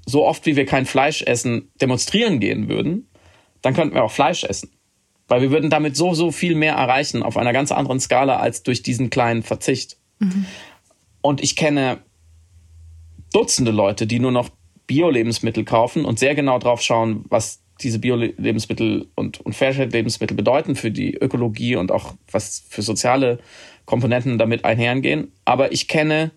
[0.06, 3.08] so oft wie wir kein Fleisch essen, demonstrieren gehen würden,
[3.62, 4.70] dann könnten wir auch Fleisch essen.
[5.26, 8.62] Weil wir würden damit so, so viel mehr erreichen auf einer ganz anderen Skala als
[8.62, 9.96] durch diesen kleinen Verzicht.
[10.18, 10.46] Mhm.
[11.24, 12.00] Und ich kenne
[13.32, 14.50] Dutzende Leute, die nur noch
[14.86, 20.90] Bio-Lebensmittel kaufen und sehr genau drauf schauen, was diese Bio-Lebensmittel und, und Fairtrade-Lebensmittel bedeuten für
[20.90, 23.38] die Ökologie und auch was für soziale
[23.86, 25.32] Komponenten damit einhergehen.
[25.46, 26.30] Aber ich kenne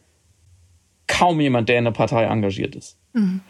[1.05, 2.97] kaum jemand, der in der Partei engagiert ist.
[3.11, 3.41] Mhm.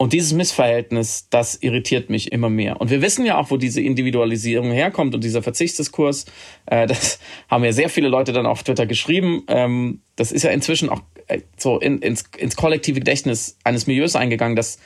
[0.00, 2.80] Und dieses Missverhältnis, das irritiert mich immer mehr.
[2.80, 6.24] Und wir wissen ja auch, wo diese Individualisierung herkommt und dieser Verzichtsdiskurs.
[6.66, 7.18] Äh, das
[7.50, 9.42] haben ja sehr viele Leute dann auf Twitter geschrieben.
[9.48, 14.14] Ähm, das ist ja inzwischen auch äh, so in, ins, ins kollektive Gedächtnis eines Milieus
[14.14, 14.78] eingegangen, dass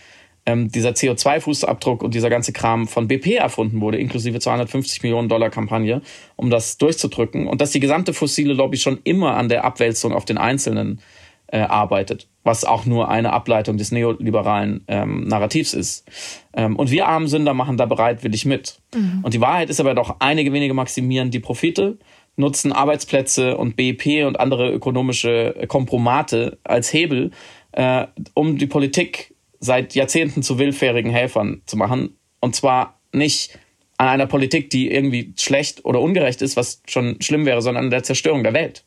[0.46, 5.50] ähm, dieser CO2-Fußabdruck und dieser ganze Kram von BP erfunden wurde, inklusive 250 Millionen Dollar
[5.50, 6.00] Kampagne,
[6.36, 7.48] um das durchzudrücken.
[7.48, 11.00] Und dass die gesamte fossile Lobby schon immer an der Abwälzung auf den Einzelnen
[11.52, 16.10] äh, arbeitet, was auch nur eine Ableitung des neoliberalen ähm, Narrativs ist.
[16.54, 18.80] Ähm, und wir armen Sünder machen da bereitwillig mit.
[18.94, 19.20] Mhm.
[19.22, 21.98] Und die Wahrheit ist aber doch, einige wenige maximieren die Profite,
[22.36, 27.30] nutzen Arbeitsplätze und BIP und andere ökonomische Kompromate als Hebel,
[27.72, 32.16] äh, um die Politik seit Jahrzehnten zu willfährigen Helfern zu machen.
[32.40, 33.58] Und zwar nicht
[33.98, 37.90] an einer Politik, die irgendwie schlecht oder ungerecht ist, was schon schlimm wäre, sondern an
[37.90, 38.84] der Zerstörung der Welt.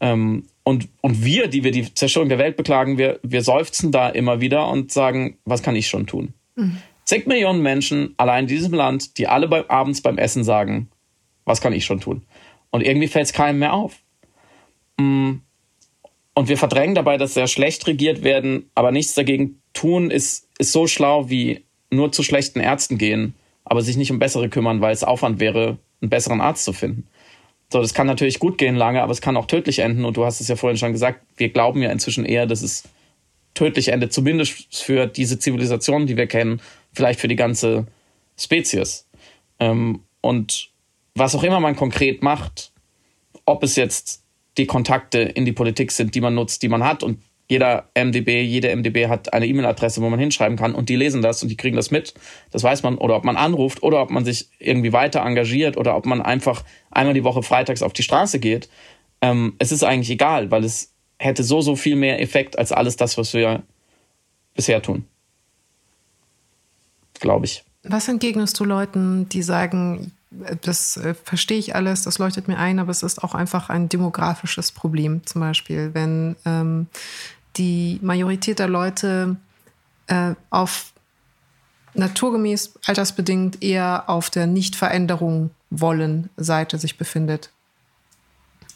[0.00, 4.08] Ähm, und, und wir, die wir die Zerstörung der Welt beklagen, wir, wir seufzen da
[4.08, 6.32] immer wieder und sagen, was kann ich schon tun?
[6.56, 6.78] Mhm.
[7.04, 10.88] Zig Millionen Menschen allein in diesem Land, die alle bei, abends beim Essen sagen,
[11.44, 12.22] was kann ich schon tun?
[12.70, 13.98] Und irgendwie fällt es keinem mehr auf.
[14.96, 15.40] Mm.
[16.32, 20.48] Und Und wir verdrängen dabei, dass sehr schlecht regiert werden, aber nichts dagegen tun, ist,
[20.58, 24.80] ist so schlau wie nur zu schlechten Ärzten gehen, aber sich nicht um bessere kümmern,
[24.80, 27.08] weil es Aufwand wäre, einen besseren Arzt zu finden.
[27.72, 30.04] So, das kann natürlich gut gehen lange, aber es kann auch tödlich enden.
[30.04, 32.84] Und du hast es ja vorhin schon gesagt, wir glauben ja inzwischen eher, dass es
[33.54, 36.60] tödlich endet, zumindest für diese Zivilisation, die wir kennen,
[36.92, 37.86] vielleicht für die ganze
[38.36, 39.06] Spezies.
[39.60, 40.70] Ähm, und
[41.14, 42.72] was auch immer man konkret macht,
[43.44, 44.24] ob es jetzt
[44.58, 47.02] die Kontakte in die Politik sind, die man nutzt, die man hat.
[47.02, 51.20] Und jeder MDB, jede MDB hat eine E-Mail-Adresse, wo man hinschreiben kann und die lesen
[51.20, 52.14] das und die kriegen das mit.
[52.52, 52.96] Das weiß man.
[52.96, 56.64] Oder ob man anruft oder ob man sich irgendwie weiter engagiert oder ob man einfach
[56.92, 58.68] einmal die Woche freitags auf die Straße geht.
[59.20, 62.94] Ähm, es ist eigentlich egal, weil es hätte so, so viel mehr Effekt als alles
[62.94, 63.64] das, was wir
[64.54, 65.04] bisher tun.
[67.18, 67.64] Glaube ich.
[67.82, 70.12] Was entgegnest du Leuten, die sagen,
[70.60, 73.88] das äh, verstehe ich alles, das leuchtet mir ein, aber es ist auch einfach ein
[73.88, 75.26] demografisches Problem.
[75.26, 76.86] Zum Beispiel, wenn ähm,
[77.56, 79.36] die Majorität der Leute
[80.06, 80.92] äh, auf
[81.94, 87.50] naturgemäß, altersbedingt eher auf der Nichtveränderung wollen Seite sich befindet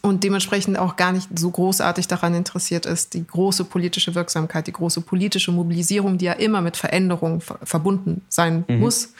[0.05, 4.73] und dementsprechend auch gar nicht so großartig daran interessiert ist, die große politische Wirksamkeit, die
[4.73, 8.81] große politische Mobilisierung, die ja immer mit Veränderung verbunden sein mhm.
[8.81, 9.15] muss.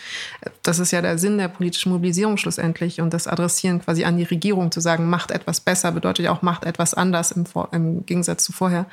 [0.63, 4.25] Das ist ja der Sinn der politischen Mobilisierung schlussendlich und das Adressieren quasi an die
[4.25, 8.45] Regierung zu sagen, macht etwas besser, bedeutet ja auch, macht etwas anders im, im Gegensatz
[8.45, 8.85] zu vorher.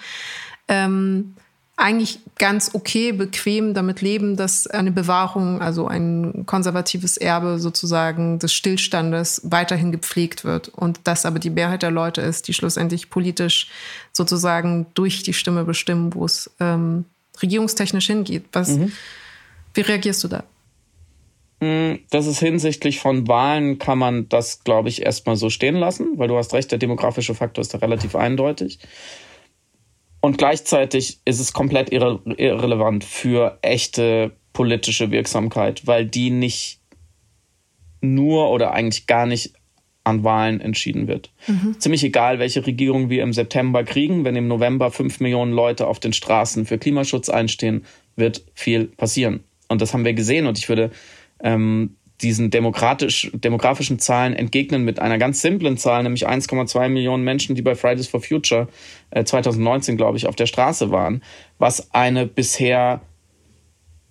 [0.71, 1.36] Ähm,
[1.75, 8.53] eigentlich ganz okay, bequem damit leben, dass eine Bewahrung, also ein konservatives Erbe sozusagen des
[8.53, 13.69] Stillstandes weiterhin gepflegt wird und das aber die Mehrheit der Leute ist, die schlussendlich politisch
[14.13, 17.05] sozusagen durch die Stimme bestimmen, wo es ähm,
[17.41, 18.45] regierungstechnisch hingeht.
[18.53, 18.91] Was, mhm.
[19.73, 20.43] Wie reagierst du da?
[21.62, 26.17] Hm, das ist hinsichtlich von Wahlen kann man das, glaube ich, erstmal so stehen lassen,
[26.17, 28.79] weil du hast recht, der demografische Faktor ist da relativ eindeutig.
[30.21, 36.79] Und gleichzeitig ist es komplett irre irrelevant für echte politische Wirksamkeit, weil die nicht
[38.01, 39.53] nur oder eigentlich gar nicht
[40.03, 41.31] an Wahlen entschieden wird.
[41.47, 41.79] Mhm.
[41.79, 45.99] Ziemlich egal, welche Regierung wir im September kriegen, wenn im November fünf Millionen Leute auf
[45.99, 49.43] den Straßen für Klimaschutz einstehen, wird viel passieren.
[49.67, 50.47] Und das haben wir gesehen.
[50.47, 50.91] Und ich würde
[51.43, 57.55] ähm, diesen demokratisch, demografischen Zahlen entgegnen mit einer ganz simplen Zahl, nämlich 1,2 Millionen Menschen,
[57.55, 58.67] die bei Fridays for Future
[59.12, 61.23] äh, 2019, glaube ich, auf der Straße waren,
[61.57, 63.01] was eine bisher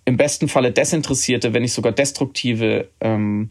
[0.05, 3.49] im besten Falle desinteressierte, wenn nicht sogar destruktive ähm,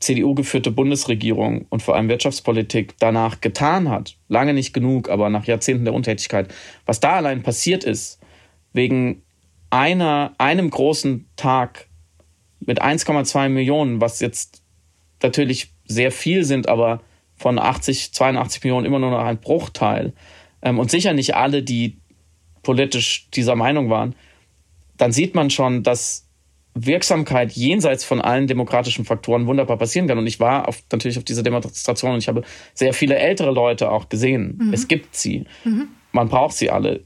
[0.00, 4.16] CDU-geführte Bundesregierung und vor allem Wirtschaftspolitik danach getan hat.
[4.28, 6.52] Lange nicht genug, aber nach Jahrzehnten der Untätigkeit.
[6.84, 8.20] Was da allein passiert ist,
[8.72, 9.22] wegen
[9.70, 11.88] einer, einem großen Tag
[12.60, 14.62] mit 1,2 Millionen, was jetzt
[15.22, 17.02] natürlich sehr viel sind, aber
[17.36, 20.12] von 80, 82 Millionen immer nur noch ein Bruchteil
[20.62, 21.98] ähm, und sicher nicht alle, die
[22.62, 24.14] politisch dieser Meinung waren,
[24.96, 26.26] dann sieht man schon, dass
[26.74, 30.18] Wirksamkeit jenseits von allen demokratischen Faktoren wunderbar passieren kann.
[30.18, 32.42] Und ich war auf, natürlich auf dieser Demonstration und ich habe
[32.74, 34.58] sehr viele ältere Leute auch gesehen.
[34.58, 34.74] Mhm.
[34.74, 35.46] Es gibt sie.
[35.64, 35.88] Mhm.
[36.12, 37.04] Man braucht sie alle.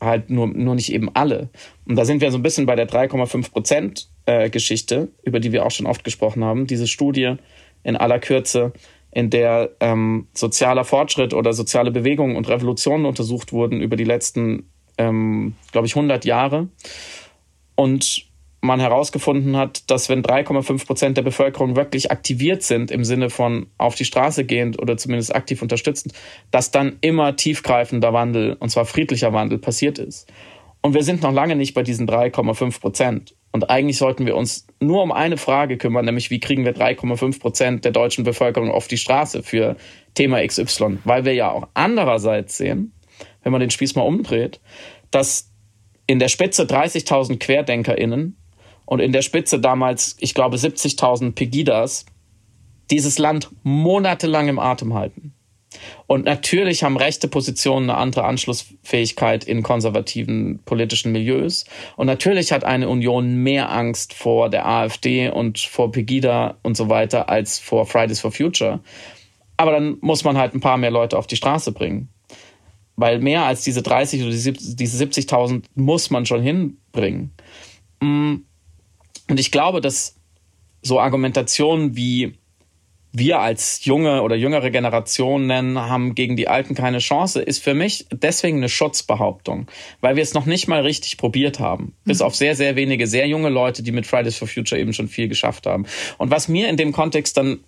[0.00, 1.48] Halt nur, nur nicht eben alle.
[1.86, 5.52] Und da sind wir so ein bisschen bei der 3,5 Prozent äh, Geschichte, über die
[5.52, 6.66] wir auch schon oft gesprochen haben.
[6.66, 7.36] Diese Studie
[7.82, 8.72] in aller Kürze,
[9.10, 14.70] in der ähm, sozialer Fortschritt oder soziale Bewegungen und Revolutionen untersucht wurden über die letzten,
[14.96, 16.68] ähm, glaube ich, 100 Jahre.
[17.74, 18.31] Und
[18.62, 23.66] man herausgefunden hat, dass wenn 3,5 Prozent der Bevölkerung wirklich aktiviert sind im Sinne von
[23.76, 26.14] auf die Straße gehend oder zumindest aktiv unterstützend,
[26.52, 30.32] dass dann immer tiefgreifender Wandel, und zwar friedlicher Wandel, passiert ist.
[30.80, 33.34] Und wir sind noch lange nicht bei diesen 3,5 Prozent.
[33.50, 37.40] Und eigentlich sollten wir uns nur um eine Frage kümmern, nämlich wie kriegen wir 3,5
[37.40, 39.76] Prozent der deutschen Bevölkerung auf die Straße für
[40.14, 40.98] Thema XY.
[41.04, 42.92] Weil wir ja auch andererseits sehen,
[43.42, 44.60] wenn man den Spieß mal umdreht,
[45.10, 45.50] dass
[46.06, 48.36] in der Spitze 30.000 QuerdenkerInnen
[48.92, 52.04] und in der Spitze damals, ich glaube, 70.000 Pegidas
[52.90, 55.32] dieses Land monatelang im Atem halten.
[56.06, 61.64] Und natürlich haben rechte Positionen eine andere Anschlussfähigkeit in konservativen politischen Milieus.
[61.96, 66.90] Und natürlich hat eine Union mehr Angst vor der AfD und vor Pegida und so
[66.90, 68.80] weiter als vor Fridays for Future.
[69.56, 72.10] Aber dann muss man halt ein paar mehr Leute auf die Straße bringen.
[72.96, 74.50] Weil mehr als diese 30 oder diese
[75.02, 77.32] 70.000 muss man schon hinbringen.
[78.02, 78.42] Mm.
[79.32, 80.16] Und ich glaube, dass
[80.82, 82.34] so Argumentationen wie
[83.12, 87.72] wir als junge oder jüngere Generation nennen, haben gegen die Alten keine Chance, ist für
[87.72, 89.68] mich deswegen eine Schutzbehauptung,
[90.02, 91.84] weil wir es noch nicht mal richtig probiert haben.
[91.84, 92.08] Mhm.
[92.10, 95.08] Bis auf sehr, sehr wenige, sehr junge Leute, die mit Fridays for Future eben schon
[95.08, 95.86] viel geschafft haben.
[96.18, 97.60] Und was mir in dem Kontext dann,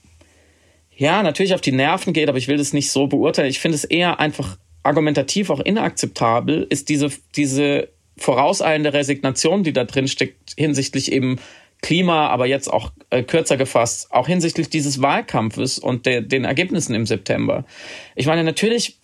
[0.94, 3.48] ja, natürlich auf die Nerven geht, aber ich will das nicht so beurteilen.
[3.48, 9.84] Ich finde es eher einfach argumentativ auch inakzeptabel ist diese, diese vorauseilende Resignation, die da
[9.84, 11.38] drin steckt, hinsichtlich eben
[11.82, 16.94] Klima, aber jetzt auch äh, kürzer gefasst, auch hinsichtlich dieses Wahlkampfes und der, den Ergebnissen
[16.94, 17.66] im September.
[18.14, 18.98] Ich meine, natürlich,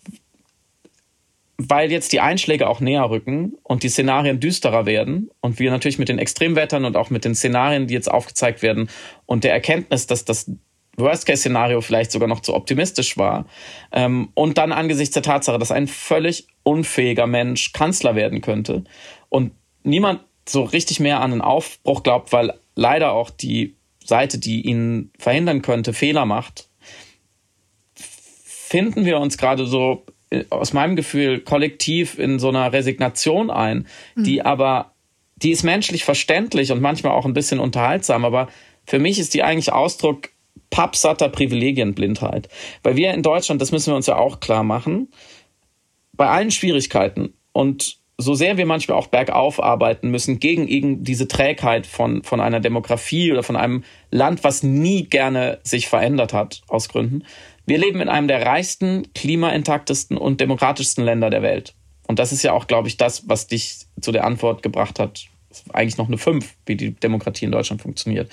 [1.59, 5.99] weil jetzt die Einschläge auch näher rücken und die Szenarien düsterer werden und wir natürlich
[5.99, 8.89] mit den Extremwettern und auch mit den Szenarien, die jetzt aufgezeigt werden
[9.27, 10.51] und der Erkenntnis, dass das
[10.97, 13.47] Worst-Case-Szenario vielleicht sogar noch zu optimistisch war.
[13.93, 18.85] Ähm, und dann angesichts der Tatsache, dass ein völlig unfähiger Mensch Kanzler werden könnte
[19.29, 24.63] und niemand so richtig mehr an einen Aufbruch glaubt, weil leider auch die Seite, die
[24.63, 26.69] ihn verhindern könnte, Fehler macht,
[27.95, 33.87] finden wir uns gerade so äh, aus meinem Gefühl kollektiv in so einer Resignation ein,
[34.15, 34.25] mhm.
[34.25, 34.93] die aber,
[35.37, 38.49] die ist menschlich verständlich und manchmal auch ein bisschen unterhaltsam, aber
[38.87, 40.31] für mich ist die eigentlich Ausdruck
[40.71, 42.49] pappsatter Privilegienblindheit.
[42.83, 45.09] Weil wir in Deutschland, das müssen wir uns ja auch klar machen,
[46.13, 51.27] bei allen Schwierigkeiten und so sehr wir manchmal auch bergauf arbeiten müssen gegen eben diese
[51.27, 56.61] Trägheit von, von einer Demografie oder von einem Land, was nie gerne sich verändert hat,
[56.69, 57.25] aus Gründen.
[57.67, 61.75] Wir leben in einem der reichsten, klimaintaktesten und demokratischsten Länder der Welt.
[62.07, 65.27] Und das ist ja auch, glaube ich, das, was dich zu der Antwort gebracht hat.
[65.73, 68.31] Eigentlich noch eine Fünf, wie die Demokratie in Deutschland funktioniert.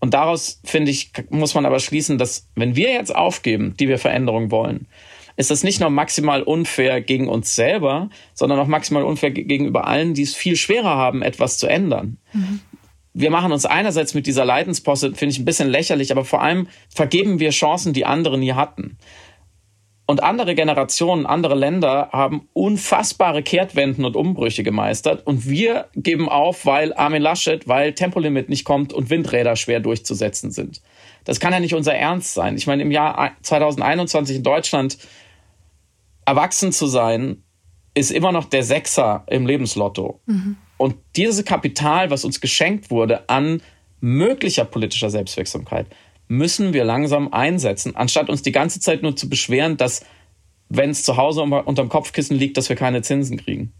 [0.00, 3.98] Und daraus, finde ich, muss man aber schließen, dass wenn wir jetzt aufgeben, die wir
[3.98, 4.86] Veränderung wollen,
[5.36, 10.14] ist das nicht nur maximal unfair gegen uns selber, sondern auch maximal unfair gegenüber allen,
[10.14, 12.18] die es viel schwerer haben, etwas zu ändern.
[12.32, 12.60] Mhm.
[13.12, 16.66] Wir machen uns einerseits mit dieser Leidensposse, finde ich, ein bisschen lächerlich, aber vor allem
[16.88, 18.98] vergeben wir Chancen, die andere nie hatten.
[20.06, 25.26] Und andere Generationen, andere Länder haben unfassbare Kehrtwenden und Umbrüche gemeistert.
[25.26, 30.50] Und wir geben auf, weil Armin Laschet, weil Tempolimit nicht kommt und Windräder schwer durchzusetzen
[30.50, 30.82] sind.
[31.24, 32.56] Das kann ja nicht unser Ernst sein.
[32.56, 34.98] Ich meine, im Jahr 2021 in Deutschland
[36.26, 37.42] erwachsen zu sein,
[37.94, 40.20] ist immer noch der Sechser im Lebenslotto.
[40.26, 40.56] Mhm.
[40.76, 43.62] Und dieses Kapital, was uns geschenkt wurde an
[44.00, 45.86] möglicher politischer Selbstwirksamkeit,
[46.28, 50.04] müssen wir langsam einsetzen, anstatt uns die ganze Zeit nur zu beschweren, dass,
[50.68, 53.72] wenn es zu Hause unterm Kopfkissen liegt, dass wir keine Zinsen kriegen.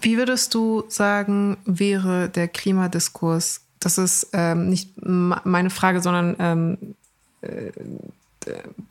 [0.00, 3.62] Wie würdest du sagen, wäre der Klimadiskurs?
[3.80, 6.94] Das ist ähm, nicht meine Frage, sondern ähm,
[7.40, 7.72] äh,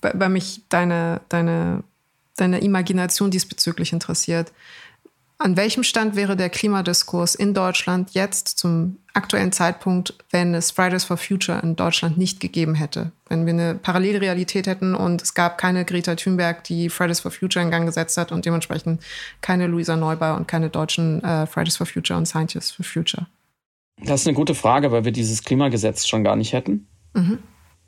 [0.02, 1.84] bei mich deine, deine
[2.36, 4.52] deine Imagination diesbezüglich interessiert.
[5.38, 11.04] An welchem Stand wäre der Klimadiskurs in Deutschland jetzt zum aktuellen Zeitpunkt, wenn es Fridays
[11.04, 13.12] for Future in Deutschland nicht gegeben hätte?
[13.28, 17.64] Wenn wir eine Parallelrealität hätten und es gab keine Greta Thunberg, die Fridays for Future
[17.64, 19.04] in Gang gesetzt hat und dementsprechend
[19.42, 23.28] keine Luisa Neubauer und keine deutschen äh, Fridays for Future und Scientists for Future?
[24.02, 26.88] Das ist eine gute Frage, weil wir dieses Klimagesetz schon gar nicht hätten.
[27.14, 27.40] Mhm.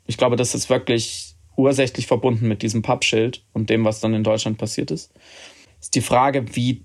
[0.04, 1.27] Ich glaube, das ist wirklich
[1.58, 5.12] ursächlich verbunden mit diesem Pappschild und dem, was dann in Deutschland passiert ist.
[5.80, 6.84] Ist die Frage, wie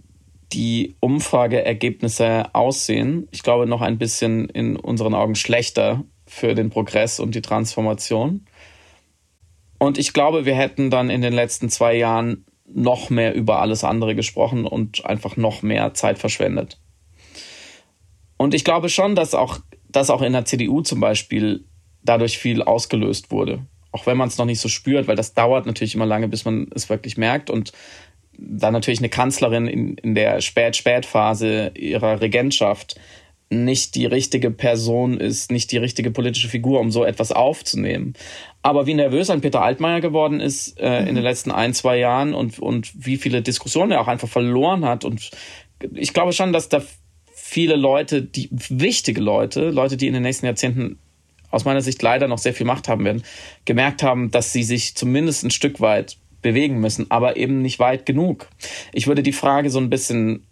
[0.51, 3.27] die Umfrageergebnisse aussehen.
[3.31, 8.45] Ich glaube, noch ein bisschen in unseren Augen schlechter für den Progress und die Transformation.
[9.77, 13.83] Und ich glaube, wir hätten dann in den letzten zwei Jahren noch mehr über alles
[13.83, 16.79] andere gesprochen und einfach noch mehr Zeit verschwendet.
[18.37, 19.59] Und ich glaube schon, dass auch,
[19.89, 21.65] dass auch in der CDU zum Beispiel
[22.03, 25.65] dadurch viel ausgelöst wurde auch wenn man es noch nicht so spürt, weil das dauert
[25.65, 27.49] natürlich immer lange, bis man es wirklich merkt.
[27.49, 27.71] Und
[28.37, 32.99] dann natürlich eine Kanzlerin in, in der Spät-Spät-Phase ihrer Regentschaft
[33.49, 38.15] nicht die richtige Person ist, nicht die richtige politische Figur, um so etwas aufzunehmen.
[38.63, 41.07] Aber wie nervös ein Peter Altmaier geworden ist äh, mhm.
[41.07, 44.85] in den letzten ein, zwei Jahren und, und wie viele Diskussionen er auch einfach verloren
[44.85, 45.05] hat.
[45.05, 45.29] Und
[45.93, 46.81] ich glaube schon, dass da
[47.33, 50.97] viele Leute, die wichtige Leute, Leute, die in den nächsten Jahrzehnten
[51.53, 53.23] aus meiner Sicht leider noch sehr viel Macht haben werden,
[53.65, 58.05] gemerkt haben, dass sie sich zumindest ein Stück weit bewegen müssen, aber eben nicht weit
[58.07, 58.49] genug.
[58.91, 60.47] Ich würde die Frage so ein bisschen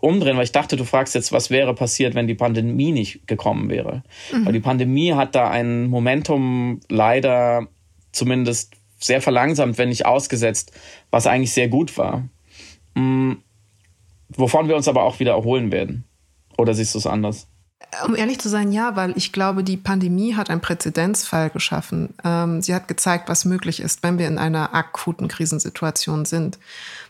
[0.00, 3.70] umdrehen, weil ich dachte, du fragst jetzt, was wäre passiert, wenn die Pandemie nicht gekommen
[3.70, 4.02] wäre.
[4.32, 4.46] Mhm.
[4.46, 7.68] Weil die Pandemie hat da ein Momentum leider
[8.10, 10.72] zumindest sehr verlangsamt, wenn nicht ausgesetzt,
[11.10, 12.26] was eigentlich sehr gut war.
[12.94, 13.42] Mhm.
[14.30, 16.04] Wovon wir uns aber auch wieder erholen werden.
[16.56, 17.46] Oder siehst du es anders?
[18.06, 22.14] Um ehrlich zu sein, ja, weil ich glaube, die Pandemie hat einen Präzedenzfall geschaffen.
[22.24, 26.58] Ähm, sie hat gezeigt, was möglich ist, wenn wir in einer akuten Krisensituation sind.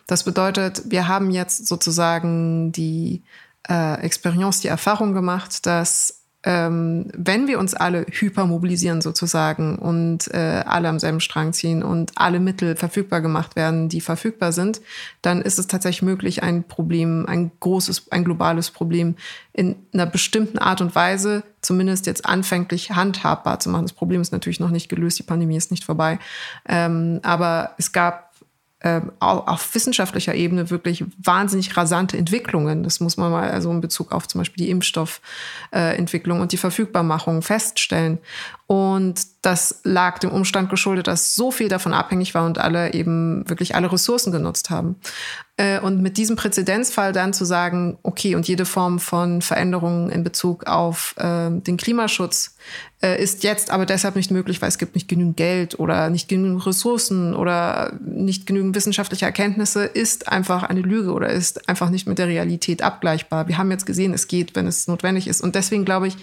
[0.09, 3.23] Das bedeutet, wir haben jetzt sozusagen die
[3.69, 10.65] äh, Experience, die Erfahrung gemacht, dass ähm, wenn wir uns alle hypermobilisieren sozusagen und äh,
[10.67, 14.81] alle am selben Strang ziehen und alle Mittel verfügbar gemacht werden, die verfügbar sind,
[15.23, 19.15] dann ist es tatsächlich möglich, ein Problem, ein großes, ein globales Problem
[19.53, 23.85] in einer bestimmten Art und Weise, zumindest jetzt anfänglich handhabbar zu machen.
[23.85, 26.19] Das Problem ist natürlich noch nicht gelöst, die Pandemie ist nicht vorbei.
[26.69, 28.32] Ähm, aber es gab
[29.21, 32.83] auf wissenschaftlicher Ebene wirklich wahnsinnig rasante Entwicklungen.
[32.83, 36.57] Das muss man mal also in Bezug auf zum Beispiel die Impfstoffentwicklung äh, und die
[36.57, 38.19] Verfügbarmachung feststellen.
[38.67, 43.49] Und das lag dem Umstand geschuldet, dass so viel davon abhängig war und alle eben
[43.49, 44.97] wirklich alle Ressourcen genutzt haben.
[45.59, 50.25] Äh, und mit diesem Präzedenzfall dann zu sagen, okay, und jede Form von Veränderungen in
[50.25, 52.57] Bezug auf äh, den Klimaschutz
[53.03, 56.29] äh, ist jetzt aber deshalb nicht möglich, weil es gibt nicht genügend Geld oder nicht
[56.29, 62.07] genügend Ressourcen oder nicht genügend wissenschaftliche Erkenntnisse, ist einfach eine Lüge oder ist einfach nicht
[62.07, 63.49] mit der Realität abgleichbar.
[63.49, 65.41] Wir haben jetzt gesehen, es geht, wenn es notwendig ist.
[65.41, 66.17] Und deswegen glaube ich,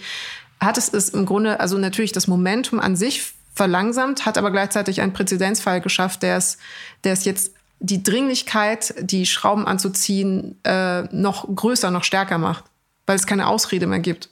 [0.58, 5.02] hat es es im Grunde, also natürlich das Momentum an sich verlangsamt, hat aber gleichzeitig
[5.02, 6.56] einen Präzedenzfall geschafft, der es,
[7.04, 12.64] der es jetzt die Dringlichkeit, die Schrauben anzuziehen, äh, noch größer, noch stärker macht,
[13.06, 14.30] weil es keine Ausrede mehr gibt.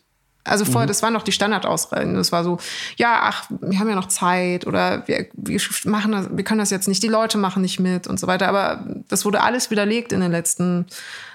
[0.48, 0.88] Also vorher, mhm.
[0.88, 2.14] das waren noch die Standardausreden.
[2.14, 2.58] Das war so,
[2.96, 6.70] ja, ach, wir haben ja noch Zeit oder wir, wir machen das, wir können das
[6.70, 8.48] jetzt nicht, die Leute machen nicht mit und so weiter.
[8.48, 10.86] Aber das wurde alles widerlegt in den letzten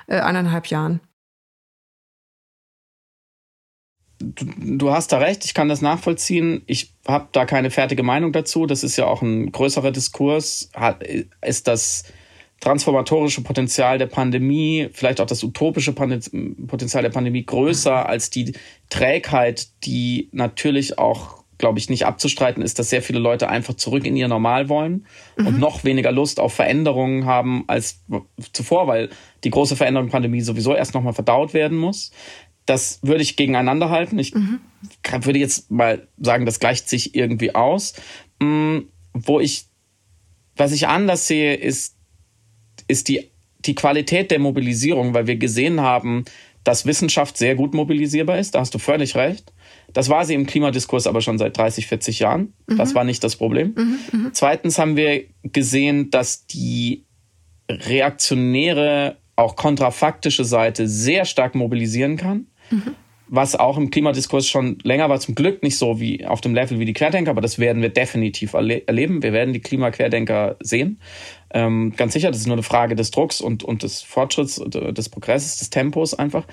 [0.07, 0.99] äh, eineinhalb Jahren
[4.23, 6.63] du, du, hast da recht, ich kann das nachvollziehen.
[6.65, 8.65] Ich habe da keine fertige Meinung dazu.
[8.65, 10.69] Das ist ja auch ein größerer Diskurs.
[11.41, 12.03] Ist das
[12.63, 18.53] transformatorische Potenzial der Pandemie, vielleicht auch das utopische Potenzial der Pandemie größer als die
[18.89, 24.05] Trägheit, die natürlich auch, glaube ich, nicht abzustreiten ist, dass sehr viele Leute einfach zurück
[24.05, 25.05] in ihr Normal wollen
[25.35, 25.47] mhm.
[25.47, 28.01] und noch weniger Lust auf Veränderungen haben als
[28.53, 29.09] zuvor, weil
[29.43, 32.11] die große Veränderung der Pandemie sowieso erst nochmal verdaut werden muss
[32.65, 34.17] das würde ich gegeneinander halten.
[34.19, 34.61] Ich mhm.
[35.21, 37.93] würde jetzt mal sagen, das gleicht sich irgendwie aus.
[38.41, 39.65] Mhm, wo ich,
[40.55, 41.92] was ich anders sehe, ist,
[42.87, 43.29] ist die,
[43.59, 46.25] die Qualität der Mobilisierung, weil wir gesehen haben,
[46.63, 48.55] dass Wissenschaft sehr gut mobilisierbar ist.
[48.55, 49.51] Da hast du völlig recht.
[49.91, 52.53] Das war sie im Klimadiskurs aber schon seit 30, 40 Jahren.
[52.67, 52.77] Mhm.
[52.77, 53.75] Das war nicht das Problem.
[53.75, 57.05] Mhm, mhm, Zweitens haben wir gesehen, dass die
[57.69, 62.47] reaktionäre, auch kontrafaktische Seite sehr stark mobilisieren kann.
[62.69, 62.95] Mhm.
[63.27, 66.77] Was auch im Klimadiskurs schon länger war, zum Glück nicht so wie auf dem Level
[66.77, 69.23] wie die Querdenker, aber das werden wir definitiv erle erleben.
[69.23, 70.99] Wir werden die Klimaquerdenker sehen.
[71.53, 74.91] Ähm, ganz sicher, das ist nur eine Frage des Drucks und, und des Fortschritts, äh,
[74.91, 76.45] des Progresses, des Tempos einfach.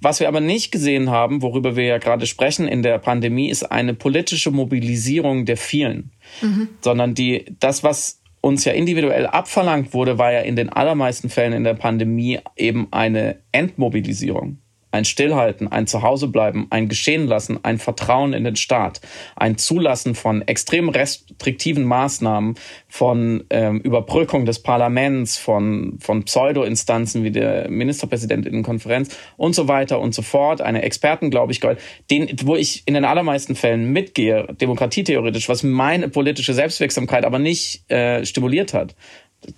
[0.00, 3.70] Was wir aber nicht gesehen haben, worüber wir ja gerade sprechen in der Pandemie, ist
[3.70, 6.10] eine politische Mobilisierung der vielen.
[6.40, 6.68] Mhm.
[6.80, 11.52] Sondern die, das, was uns ja individuell abverlangt wurde, war ja in den allermeisten Fällen
[11.52, 14.58] in der Pandemie eben eine Entmobilisierung
[14.92, 19.00] ein Stillhalten, ein Zuhausebleiben, ein Geschehen lassen, ein Vertrauen in den Staat,
[19.34, 22.54] ein Zulassen von extrem restriktiven Maßnahmen,
[22.88, 30.14] von ähm, Überbrückung des Parlaments, von, von Pseudo-Instanzen wie der Ministerpräsidentinnenkonferenz und so weiter und
[30.14, 31.80] so fort, eine Expertengläubigkeit,
[32.10, 37.90] den, wo ich in den allermeisten Fällen mitgehe, demokratietheoretisch, was meine politische Selbstwirksamkeit aber nicht
[37.90, 38.94] äh, stimuliert hat.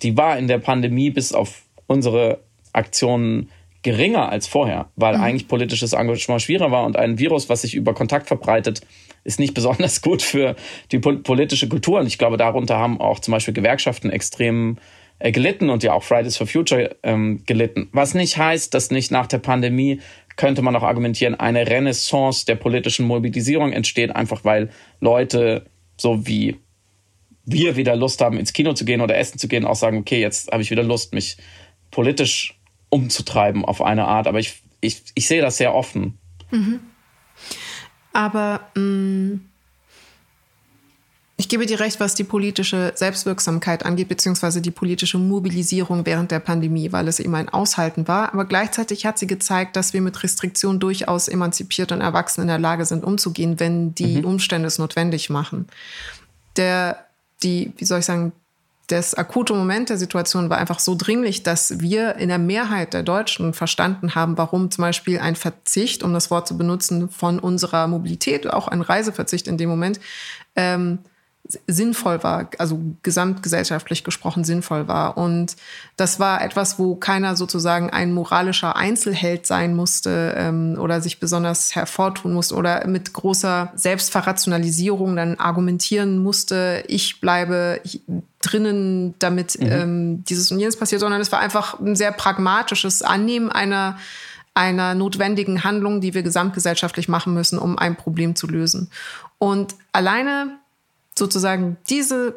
[0.01, 2.39] Die war in der Pandemie bis auf unsere
[2.73, 3.49] Aktionen
[3.85, 5.23] geringer als vorher, weil mhm.
[5.23, 8.81] eigentlich politisches Engagement schwieriger war und ein Virus, was sich über Kontakt verbreitet,
[9.23, 10.55] ist nicht besonders gut für
[10.91, 11.99] die politische Kultur.
[11.99, 14.77] Und ich glaube, darunter haben auch zum Beispiel Gewerkschaften extrem
[15.19, 17.87] äh, gelitten und ja auch Fridays for Future ähm, gelitten.
[17.91, 20.01] Was nicht heißt, dass nicht nach der Pandemie
[20.35, 26.57] könnte man auch argumentieren, eine Renaissance der politischen Mobilisierung entsteht, einfach weil Leute so wie
[27.45, 30.19] wir wieder Lust haben, ins Kino zu gehen oder essen zu gehen, auch sagen, okay,
[30.19, 31.37] jetzt habe ich wieder Lust, mich
[31.91, 32.54] politisch
[32.95, 34.27] umzutreiben auf eine Art.
[34.27, 36.17] Aber ich, ich, ich sehe das sehr offen.
[36.49, 36.79] Mhm.
[38.13, 39.41] Aber mh, mm,
[41.37, 46.39] ich gebe dir recht, was die politische Selbstwirksamkeit angeht, beziehungsweise die politische Mobilisierung während der
[46.39, 48.33] Pandemie, weil es eben ein Aushalten war.
[48.33, 52.57] Aber gleichzeitig hat sie gezeigt, dass wir mit Restriktionen durchaus emanzipiert und erwachsen in der
[52.57, 54.25] Lage sind, umzugehen, wenn die mhm.
[54.25, 55.67] Umstände es notwendig machen.
[56.55, 57.05] Der,
[57.43, 58.31] die, wie soll ich sagen,
[58.87, 63.03] das akute Moment der Situation war einfach so dringlich, dass wir in der Mehrheit der
[63.03, 67.87] Deutschen verstanden haben, warum zum Beispiel ein Verzicht, um das Wort zu benutzen, von unserer
[67.87, 69.99] Mobilität, auch ein Reiseverzicht in dem Moment,
[70.55, 70.99] ähm,
[71.67, 75.17] sinnvoll war, also gesamtgesellschaftlich gesprochen sinnvoll war.
[75.17, 75.55] Und
[75.95, 81.75] das war etwas, wo keiner sozusagen ein moralischer Einzelheld sein musste ähm, oder sich besonders
[81.75, 87.79] hervortun musste oder mit großer Selbstverrationalisierung dann argumentieren musste, ich bleibe
[88.41, 89.71] drinnen, damit mhm.
[89.71, 93.97] ähm, dieses und jenes passiert, sondern es war einfach ein sehr pragmatisches Annehmen einer
[94.57, 98.89] einer notwendigen Handlung, die wir gesamtgesellschaftlich machen müssen, um ein Problem zu lösen.
[99.37, 100.59] Und alleine
[101.17, 102.35] sozusagen diese,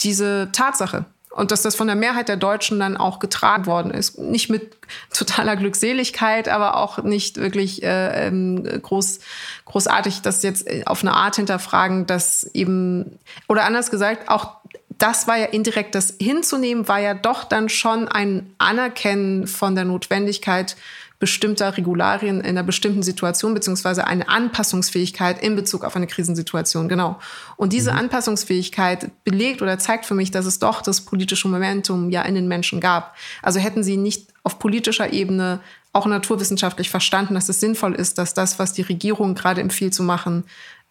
[0.00, 4.18] diese Tatsache und dass das von der Mehrheit der Deutschen dann auch getragen worden ist.
[4.18, 4.76] Nicht mit
[5.12, 9.18] totaler Glückseligkeit, aber auch nicht wirklich äh, ähm, groß,
[9.64, 14.52] großartig das jetzt auf eine Art hinterfragen, dass eben, oder anders gesagt, auch
[14.98, 19.84] das war ja indirekt, das hinzunehmen, war ja doch dann schon ein Anerkennen von der
[19.84, 20.76] Notwendigkeit
[21.24, 26.86] bestimmter Regularien in einer bestimmten Situation, beziehungsweise eine Anpassungsfähigkeit in Bezug auf eine Krisensituation.
[26.86, 27.18] Genau.
[27.56, 28.00] Und diese mhm.
[28.00, 32.46] Anpassungsfähigkeit belegt oder zeigt für mich, dass es doch das politische Momentum ja in den
[32.46, 33.16] Menschen gab.
[33.40, 35.60] Also hätten sie nicht auf politischer Ebene
[35.94, 40.02] auch naturwissenschaftlich verstanden, dass es sinnvoll ist, dass das, was die Regierung gerade empfiehlt zu
[40.02, 40.44] machen,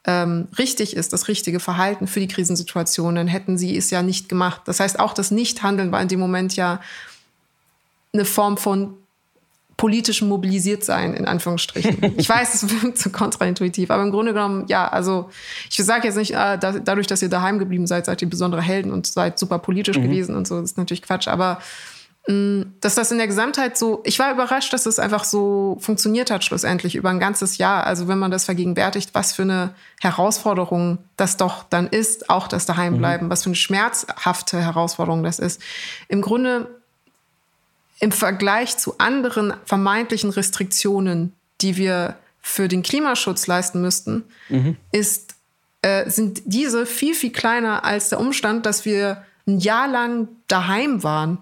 [0.05, 4.29] ähm, richtig ist, das richtige Verhalten für die Krisensituation, dann hätten sie es ja nicht
[4.29, 4.61] gemacht.
[4.65, 6.81] Das heißt, auch das Nichthandeln war in dem Moment ja
[8.13, 8.95] eine Form von
[9.77, 12.13] politischem mobilisiert sein, in Anführungsstrichen.
[12.17, 15.29] Ich weiß, es wirkt so kontraintuitiv, aber im Grunde genommen, ja, also
[15.69, 18.61] ich sage jetzt nicht, äh, da, dadurch, dass ihr daheim geblieben seid, seid ihr besondere
[18.61, 20.03] Helden und seid super politisch mhm.
[20.03, 21.59] gewesen und so, das ist natürlich Quatsch, aber
[22.25, 26.45] dass das in der Gesamtheit so, ich war überrascht, dass es einfach so funktioniert hat
[26.45, 27.85] schlussendlich über ein ganzes Jahr.
[27.85, 32.65] Also wenn man das vergegenwärtigt, was für eine Herausforderung das doch dann ist, auch das
[32.65, 33.31] Daheimbleiben, mhm.
[33.31, 35.61] was für eine schmerzhafte Herausforderung das ist.
[36.07, 36.82] Im Grunde
[38.03, 44.75] im Vergleich zu anderen vermeintlichen Restriktionen, die wir für den Klimaschutz leisten müssten, mhm.
[44.91, 45.35] ist,
[45.81, 51.03] äh, sind diese viel, viel kleiner als der Umstand, dass wir ein Jahr lang daheim
[51.03, 51.37] waren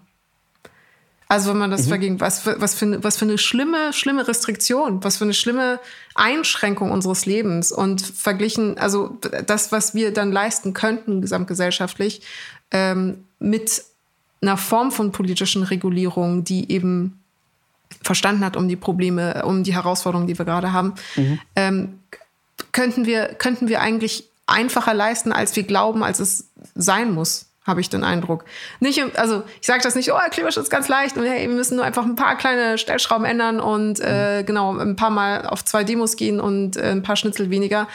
[1.31, 1.87] also wenn man das mhm.
[1.87, 5.33] verging, was für, was, für eine, was für eine schlimme, schlimme Restriktion, was für eine
[5.33, 5.79] schlimme
[6.13, 12.21] Einschränkung unseres Lebens und verglichen, also das, was wir dann leisten könnten gesamtgesellschaftlich,
[12.71, 13.81] ähm, mit
[14.41, 17.19] einer Form von politischen Regulierung, die eben
[18.01, 21.39] verstanden hat um die Probleme, um die Herausforderungen, die wir gerade haben, mhm.
[21.55, 21.99] ähm,
[22.71, 27.79] könnten wir, könnten wir eigentlich einfacher leisten, als wir glauben, als es sein muss habe
[27.79, 28.45] ich den Eindruck.
[28.79, 31.85] Nicht, also ich sage das nicht, oh, Klimaschutz ganz leicht und hey, wir müssen nur
[31.85, 34.45] einfach ein paar kleine Stellschrauben ändern und äh, mhm.
[34.45, 37.87] genau ein paar Mal auf zwei Demos gehen und äh, ein paar Schnitzel weniger.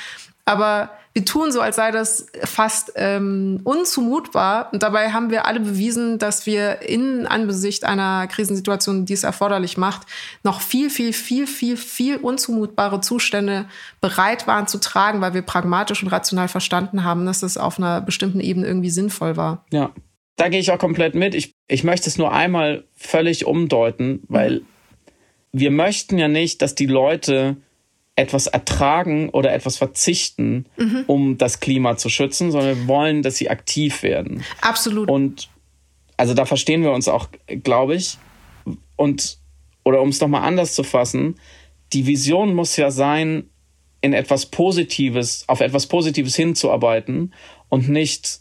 [0.45, 4.69] Aber wir tun so, als sei das fast ähm, unzumutbar.
[4.71, 9.79] Und dabei haben wir alle bewiesen, dass wir in Angesicht einer Krisensituation, die es erforderlich
[9.79, 10.07] macht,
[10.43, 13.65] noch viel, viel, viel, viel, viel unzumutbare Zustände
[14.03, 18.03] bereit waren zu tragen, weil wir pragmatisch und rational verstanden haben, dass das auf einer
[18.03, 19.65] bestimmten Ebene irgendwie sinnvoll war.
[19.73, 19.93] Ja,
[20.37, 21.35] da gehe ich auch komplett mit.
[21.35, 24.61] Ich, ich möchte es nur einmal völlig umdeuten, weil
[25.51, 27.57] wir möchten ja nicht, dass die Leute
[28.17, 31.05] etwas ertragen oder etwas verzichten, mhm.
[31.07, 34.43] um das Klima zu schützen, sondern wir wollen, dass sie aktiv werden.
[34.63, 35.11] Absolut.
[35.11, 35.51] Und
[36.17, 37.29] also da verstehen wir uns auch,
[37.63, 38.17] glaube ich.
[38.97, 39.39] Und,
[39.85, 41.37] oder um es nochmal anders zu fassen,
[41.93, 43.51] die Vision muss ja sein,
[44.01, 47.35] in etwas Positives, auf etwas Positives hinzuarbeiten
[47.69, 48.41] und nicht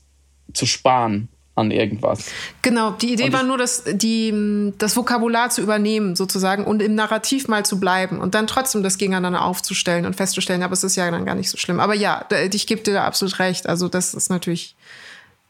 [0.54, 2.30] zu sparen an irgendwas.
[2.62, 7.48] Genau, die Idee war nur, das, die, das Vokabular zu übernehmen sozusagen und im Narrativ
[7.48, 11.10] mal zu bleiben und dann trotzdem das gegeneinander aufzustellen und festzustellen, aber es ist ja
[11.10, 11.80] dann gar nicht so schlimm.
[11.80, 13.68] Aber ja, ich gebe dir da absolut recht.
[13.68, 14.76] Also das ist natürlich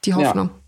[0.06, 0.48] die Hoffnung.
[0.48, 0.60] Ja.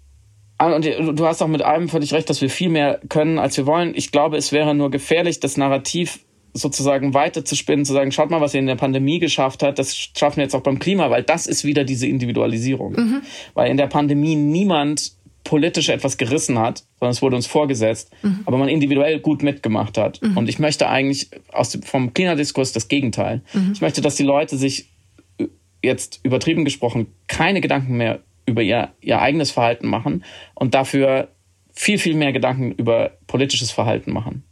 [0.59, 3.57] Ah, und du hast auch mit allem völlig recht, dass wir viel mehr können, als
[3.57, 3.93] wir wollen.
[3.95, 6.19] Ich glaube, es wäre nur gefährlich, das Narrativ
[6.53, 9.79] sozusagen weiter zu spinnen, zu sagen, schaut mal, was ihr in der Pandemie geschafft hat,
[9.79, 12.93] das schaffen wir jetzt auch beim Klima, weil das ist wieder diese Individualisierung.
[12.93, 13.21] Mhm.
[13.53, 15.13] Weil in der Pandemie niemand
[15.47, 18.41] politisch etwas gerissen hat, sondern es wurde uns vorgesetzt, mhm.
[18.45, 20.21] aber man individuell gut mitgemacht hat.
[20.21, 20.35] Mhm.
[20.35, 23.41] Und ich möchte eigentlich aus dem, vom Klimadiskurs das Gegenteil.
[23.53, 23.71] Mhm.
[23.71, 24.89] Ich möchte, dass die Leute sich
[25.81, 31.29] jetzt übertrieben gesprochen keine Gedanken mehr über ihr, ihr eigenes Verhalten machen und dafür
[31.71, 34.43] viel, viel mehr Gedanken über politisches Verhalten machen.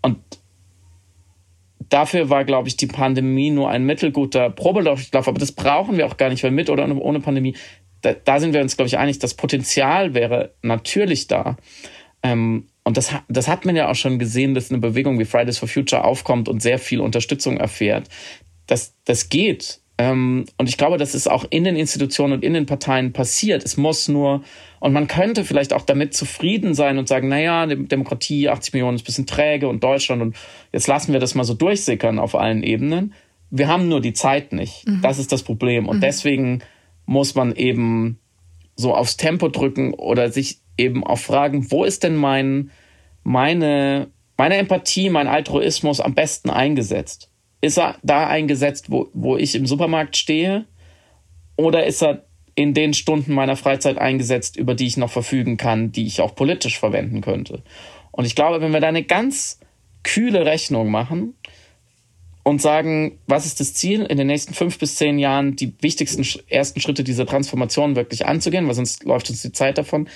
[0.00, 0.18] Und
[1.88, 5.08] dafür war, glaube ich, die Pandemie nur ein mittelguter Probelauf.
[5.12, 7.56] Aber das brauchen wir auch gar nicht, weil mit oder ohne Pandemie
[8.04, 11.56] da, da sind wir uns, glaube ich, einig, das Potenzial wäre natürlich da.
[12.22, 15.58] Ähm, und das, das hat man ja auch schon gesehen, dass eine Bewegung wie Fridays
[15.58, 18.08] for Future aufkommt und sehr viel Unterstützung erfährt.
[18.66, 19.80] Das, das geht.
[19.96, 23.64] Ähm, und ich glaube, das ist auch in den Institutionen und in den Parteien passiert.
[23.64, 24.42] Es muss nur,
[24.80, 29.02] und man könnte vielleicht auch damit zufrieden sein und sagen, naja, Demokratie, 80 Millionen ist
[29.02, 30.36] ein bisschen träge und Deutschland und
[30.72, 33.14] jetzt lassen wir das mal so durchsickern auf allen Ebenen.
[33.50, 34.86] Wir haben nur die Zeit nicht.
[34.86, 35.00] Mhm.
[35.00, 35.88] Das ist das Problem.
[35.88, 36.02] Und mhm.
[36.02, 36.62] deswegen
[37.06, 38.18] muss man eben
[38.76, 42.70] so aufs Tempo drücken oder sich eben auch fragen, wo ist denn mein,
[43.22, 47.30] meine, meine Empathie, mein Altruismus am besten eingesetzt?
[47.60, 50.66] Ist er da eingesetzt, wo, wo ich im Supermarkt stehe?
[51.56, 52.26] Oder ist er
[52.56, 56.34] in den Stunden meiner Freizeit eingesetzt, über die ich noch verfügen kann, die ich auch
[56.34, 57.62] politisch verwenden könnte?
[58.10, 59.60] Und ich glaube, wenn wir da eine ganz
[60.02, 61.34] kühle Rechnung machen,
[62.44, 66.24] und sagen, was ist das Ziel, in den nächsten fünf bis zehn Jahren die wichtigsten
[66.48, 70.08] ersten Schritte dieser Transformation wirklich anzugehen, weil sonst läuft uns die Zeit davon,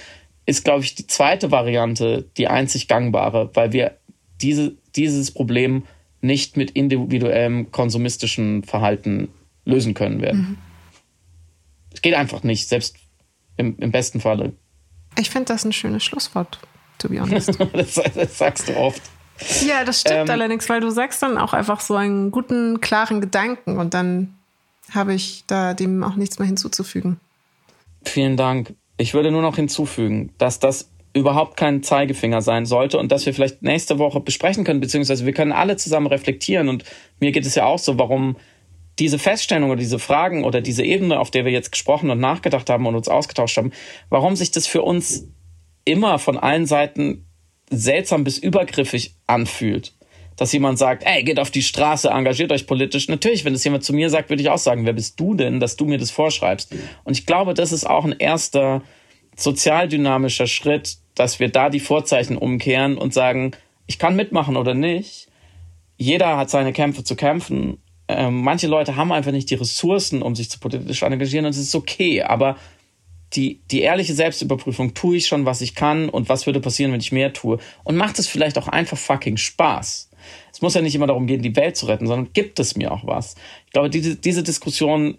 [0.47, 3.97] ist, glaube ich, die zweite Variante die einzig gangbare, weil wir
[4.41, 5.85] diese, dieses Problem
[6.21, 9.29] nicht mit individuellem konsumistischen Verhalten
[9.65, 10.41] lösen können werden.
[10.41, 10.59] Mhm.
[11.93, 12.97] Es geht einfach nicht, selbst
[13.57, 14.53] Im, im besten Falle.
[15.19, 16.61] Ich finde das ein schönes Schlusswort,
[16.99, 17.59] to be honest.
[17.73, 19.03] das, das sagst du oft.
[19.67, 23.21] Ja, das stimmt ähm, allerdings, weil du sagst dann auch einfach so einen guten, klaren
[23.21, 24.35] Gedanken und dann
[24.93, 27.21] habe ich da dem auch nichts mehr hinzuzufügen.
[28.05, 28.75] Vielen Dank.
[28.97, 33.35] Ich würde nur noch hinzufügen, dass das überhaupt kein Zeigefinger sein sollte und dass wir
[33.35, 36.85] vielleicht nächste Woche besprechen können, beziehungsweise wir können alle zusammen reflektieren und
[37.21, 38.37] mir geht es ja auch so, warum
[38.99, 42.69] diese Feststellung oder diese Fragen oder diese Ebene, auf der wir jetzt gesprochen und nachgedacht
[42.69, 43.73] haben und uns ausgetauscht haben,
[44.11, 45.29] warum sich das für uns
[45.85, 47.25] immer von allen Seiten
[47.71, 49.93] seltsam bis übergriffig anfühlt.
[50.37, 53.09] Dass jemand sagt, ey, geht auf die Straße, engagiert euch politisch.
[53.09, 55.59] Natürlich, wenn das jemand zu mir sagt, würde ich auch sagen, wer bist du denn,
[55.59, 56.73] dass du mir das vorschreibst?
[57.05, 58.83] Und ich glaube, das ist auch ein erster
[59.37, 63.53] sozialdynamischer Schritt, dass wir da die Vorzeichen umkehren und sagen,
[63.87, 65.29] ich kann mitmachen oder nicht.
[65.97, 67.79] Jeder hat seine Kämpfe zu kämpfen.
[68.07, 71.59] Ähm, manche Leute haben einfach nicht die Ressourcen, um sich zu politisch engagieren und es
[71.59, 72.23] ist okay.
[72.23, 72.57] Aber
[73.35, 77.01] die, die ehrliche Selbstüberprüfung, tue ich schon, was ich kann und was würde passieren, wenn
[77.01, 77.59] ich mehr tue?
[77.85, 80.11] Und macht es vielleicht auch einfach fucking Spaß?
[80.53, 82.91] Es muss ja nicht immer darum gehen, die Welt zu retten, sondern gibt es mir
[82.91, 83.37] auch was?
[83.67, 85.19] Ich glaube, diese, diese Diskussion,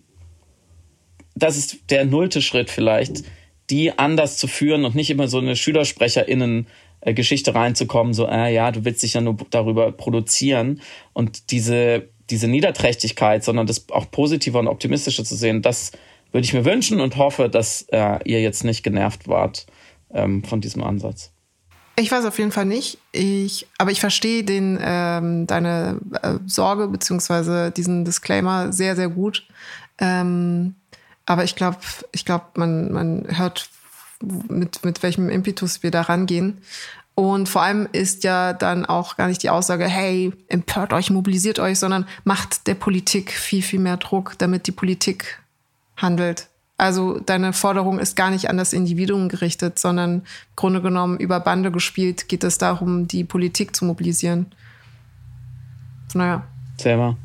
[1.35, 3.23] das ist der nullte Schritt vielleicht,
[3.69, 6.67] die anders zu führen und nicht immer so eine SchülersprecherInnen
[7.05, 10.81] Geschichte reinzukommen, so, äh, ja, du willst dich ja nur darüber produzieren
[11.13, 15.93] und diese, diese Niederträchtigkeit, sondern das auch positiver und optimistischer zu sehen, das
[16.31, 19.65] würde ich mir wünschen und hoffe, dass äh, ihr jetzt nicht genervt wart
[20.11, 21.31] ähm, von diesem Ansatz.
[21.95, 22.97] Ich weiß auf jeden Fall nicht.
[23.11, 29.45] Ich, aber ich verstehe den, ähm, deine äh, Sorge beziehungsweise diesen Disclaimer sehr, sehr gut.
[29.97, 30.75] Ähm,
[31.25, 31.77] aber ich glaube,
[32.13, 33.69] ich glaube, man, man hört,
[34.47, 36.61] mit, mit welchem Impetus wir da rangehen.
[37.15, 41.59] Und vor allem ist ja dann auch gar nicht die Aussage, hey, empört euch, mobilisiert
[41.59, 45.39] euch, sondern macht der Politik viel, viel mehr Druck, damit die Politik
[46.01, 46.47] handelt.
[46.77, 50.21] Also deine Forderung ist gar nicht an das Individuum gerichtet, sondern im
[50.55, 54.45] Grunde genommen über Bande gespielt geht es darum, die Politik zu mobilisieren.
[56.13, 56.43] Naja.
[56.77, 57.17] Selber.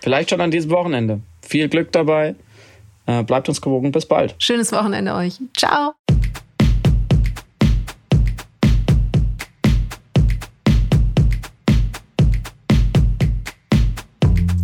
[0.00, 1.20] Vielleicht schon an diesem Wochenende.
[1.42, 2.36] Viel Glück dabei.
[3.06, 3.90] Äh, bleibt uns gewogen.
[3.90, 4.36] Bis bald.
[4.38, 5.40] Schönes Wochenende euch.
[5.56, 5.94] Ciao.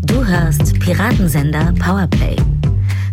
[0.06, 2.36] Du hörst Piratensender Powerplay.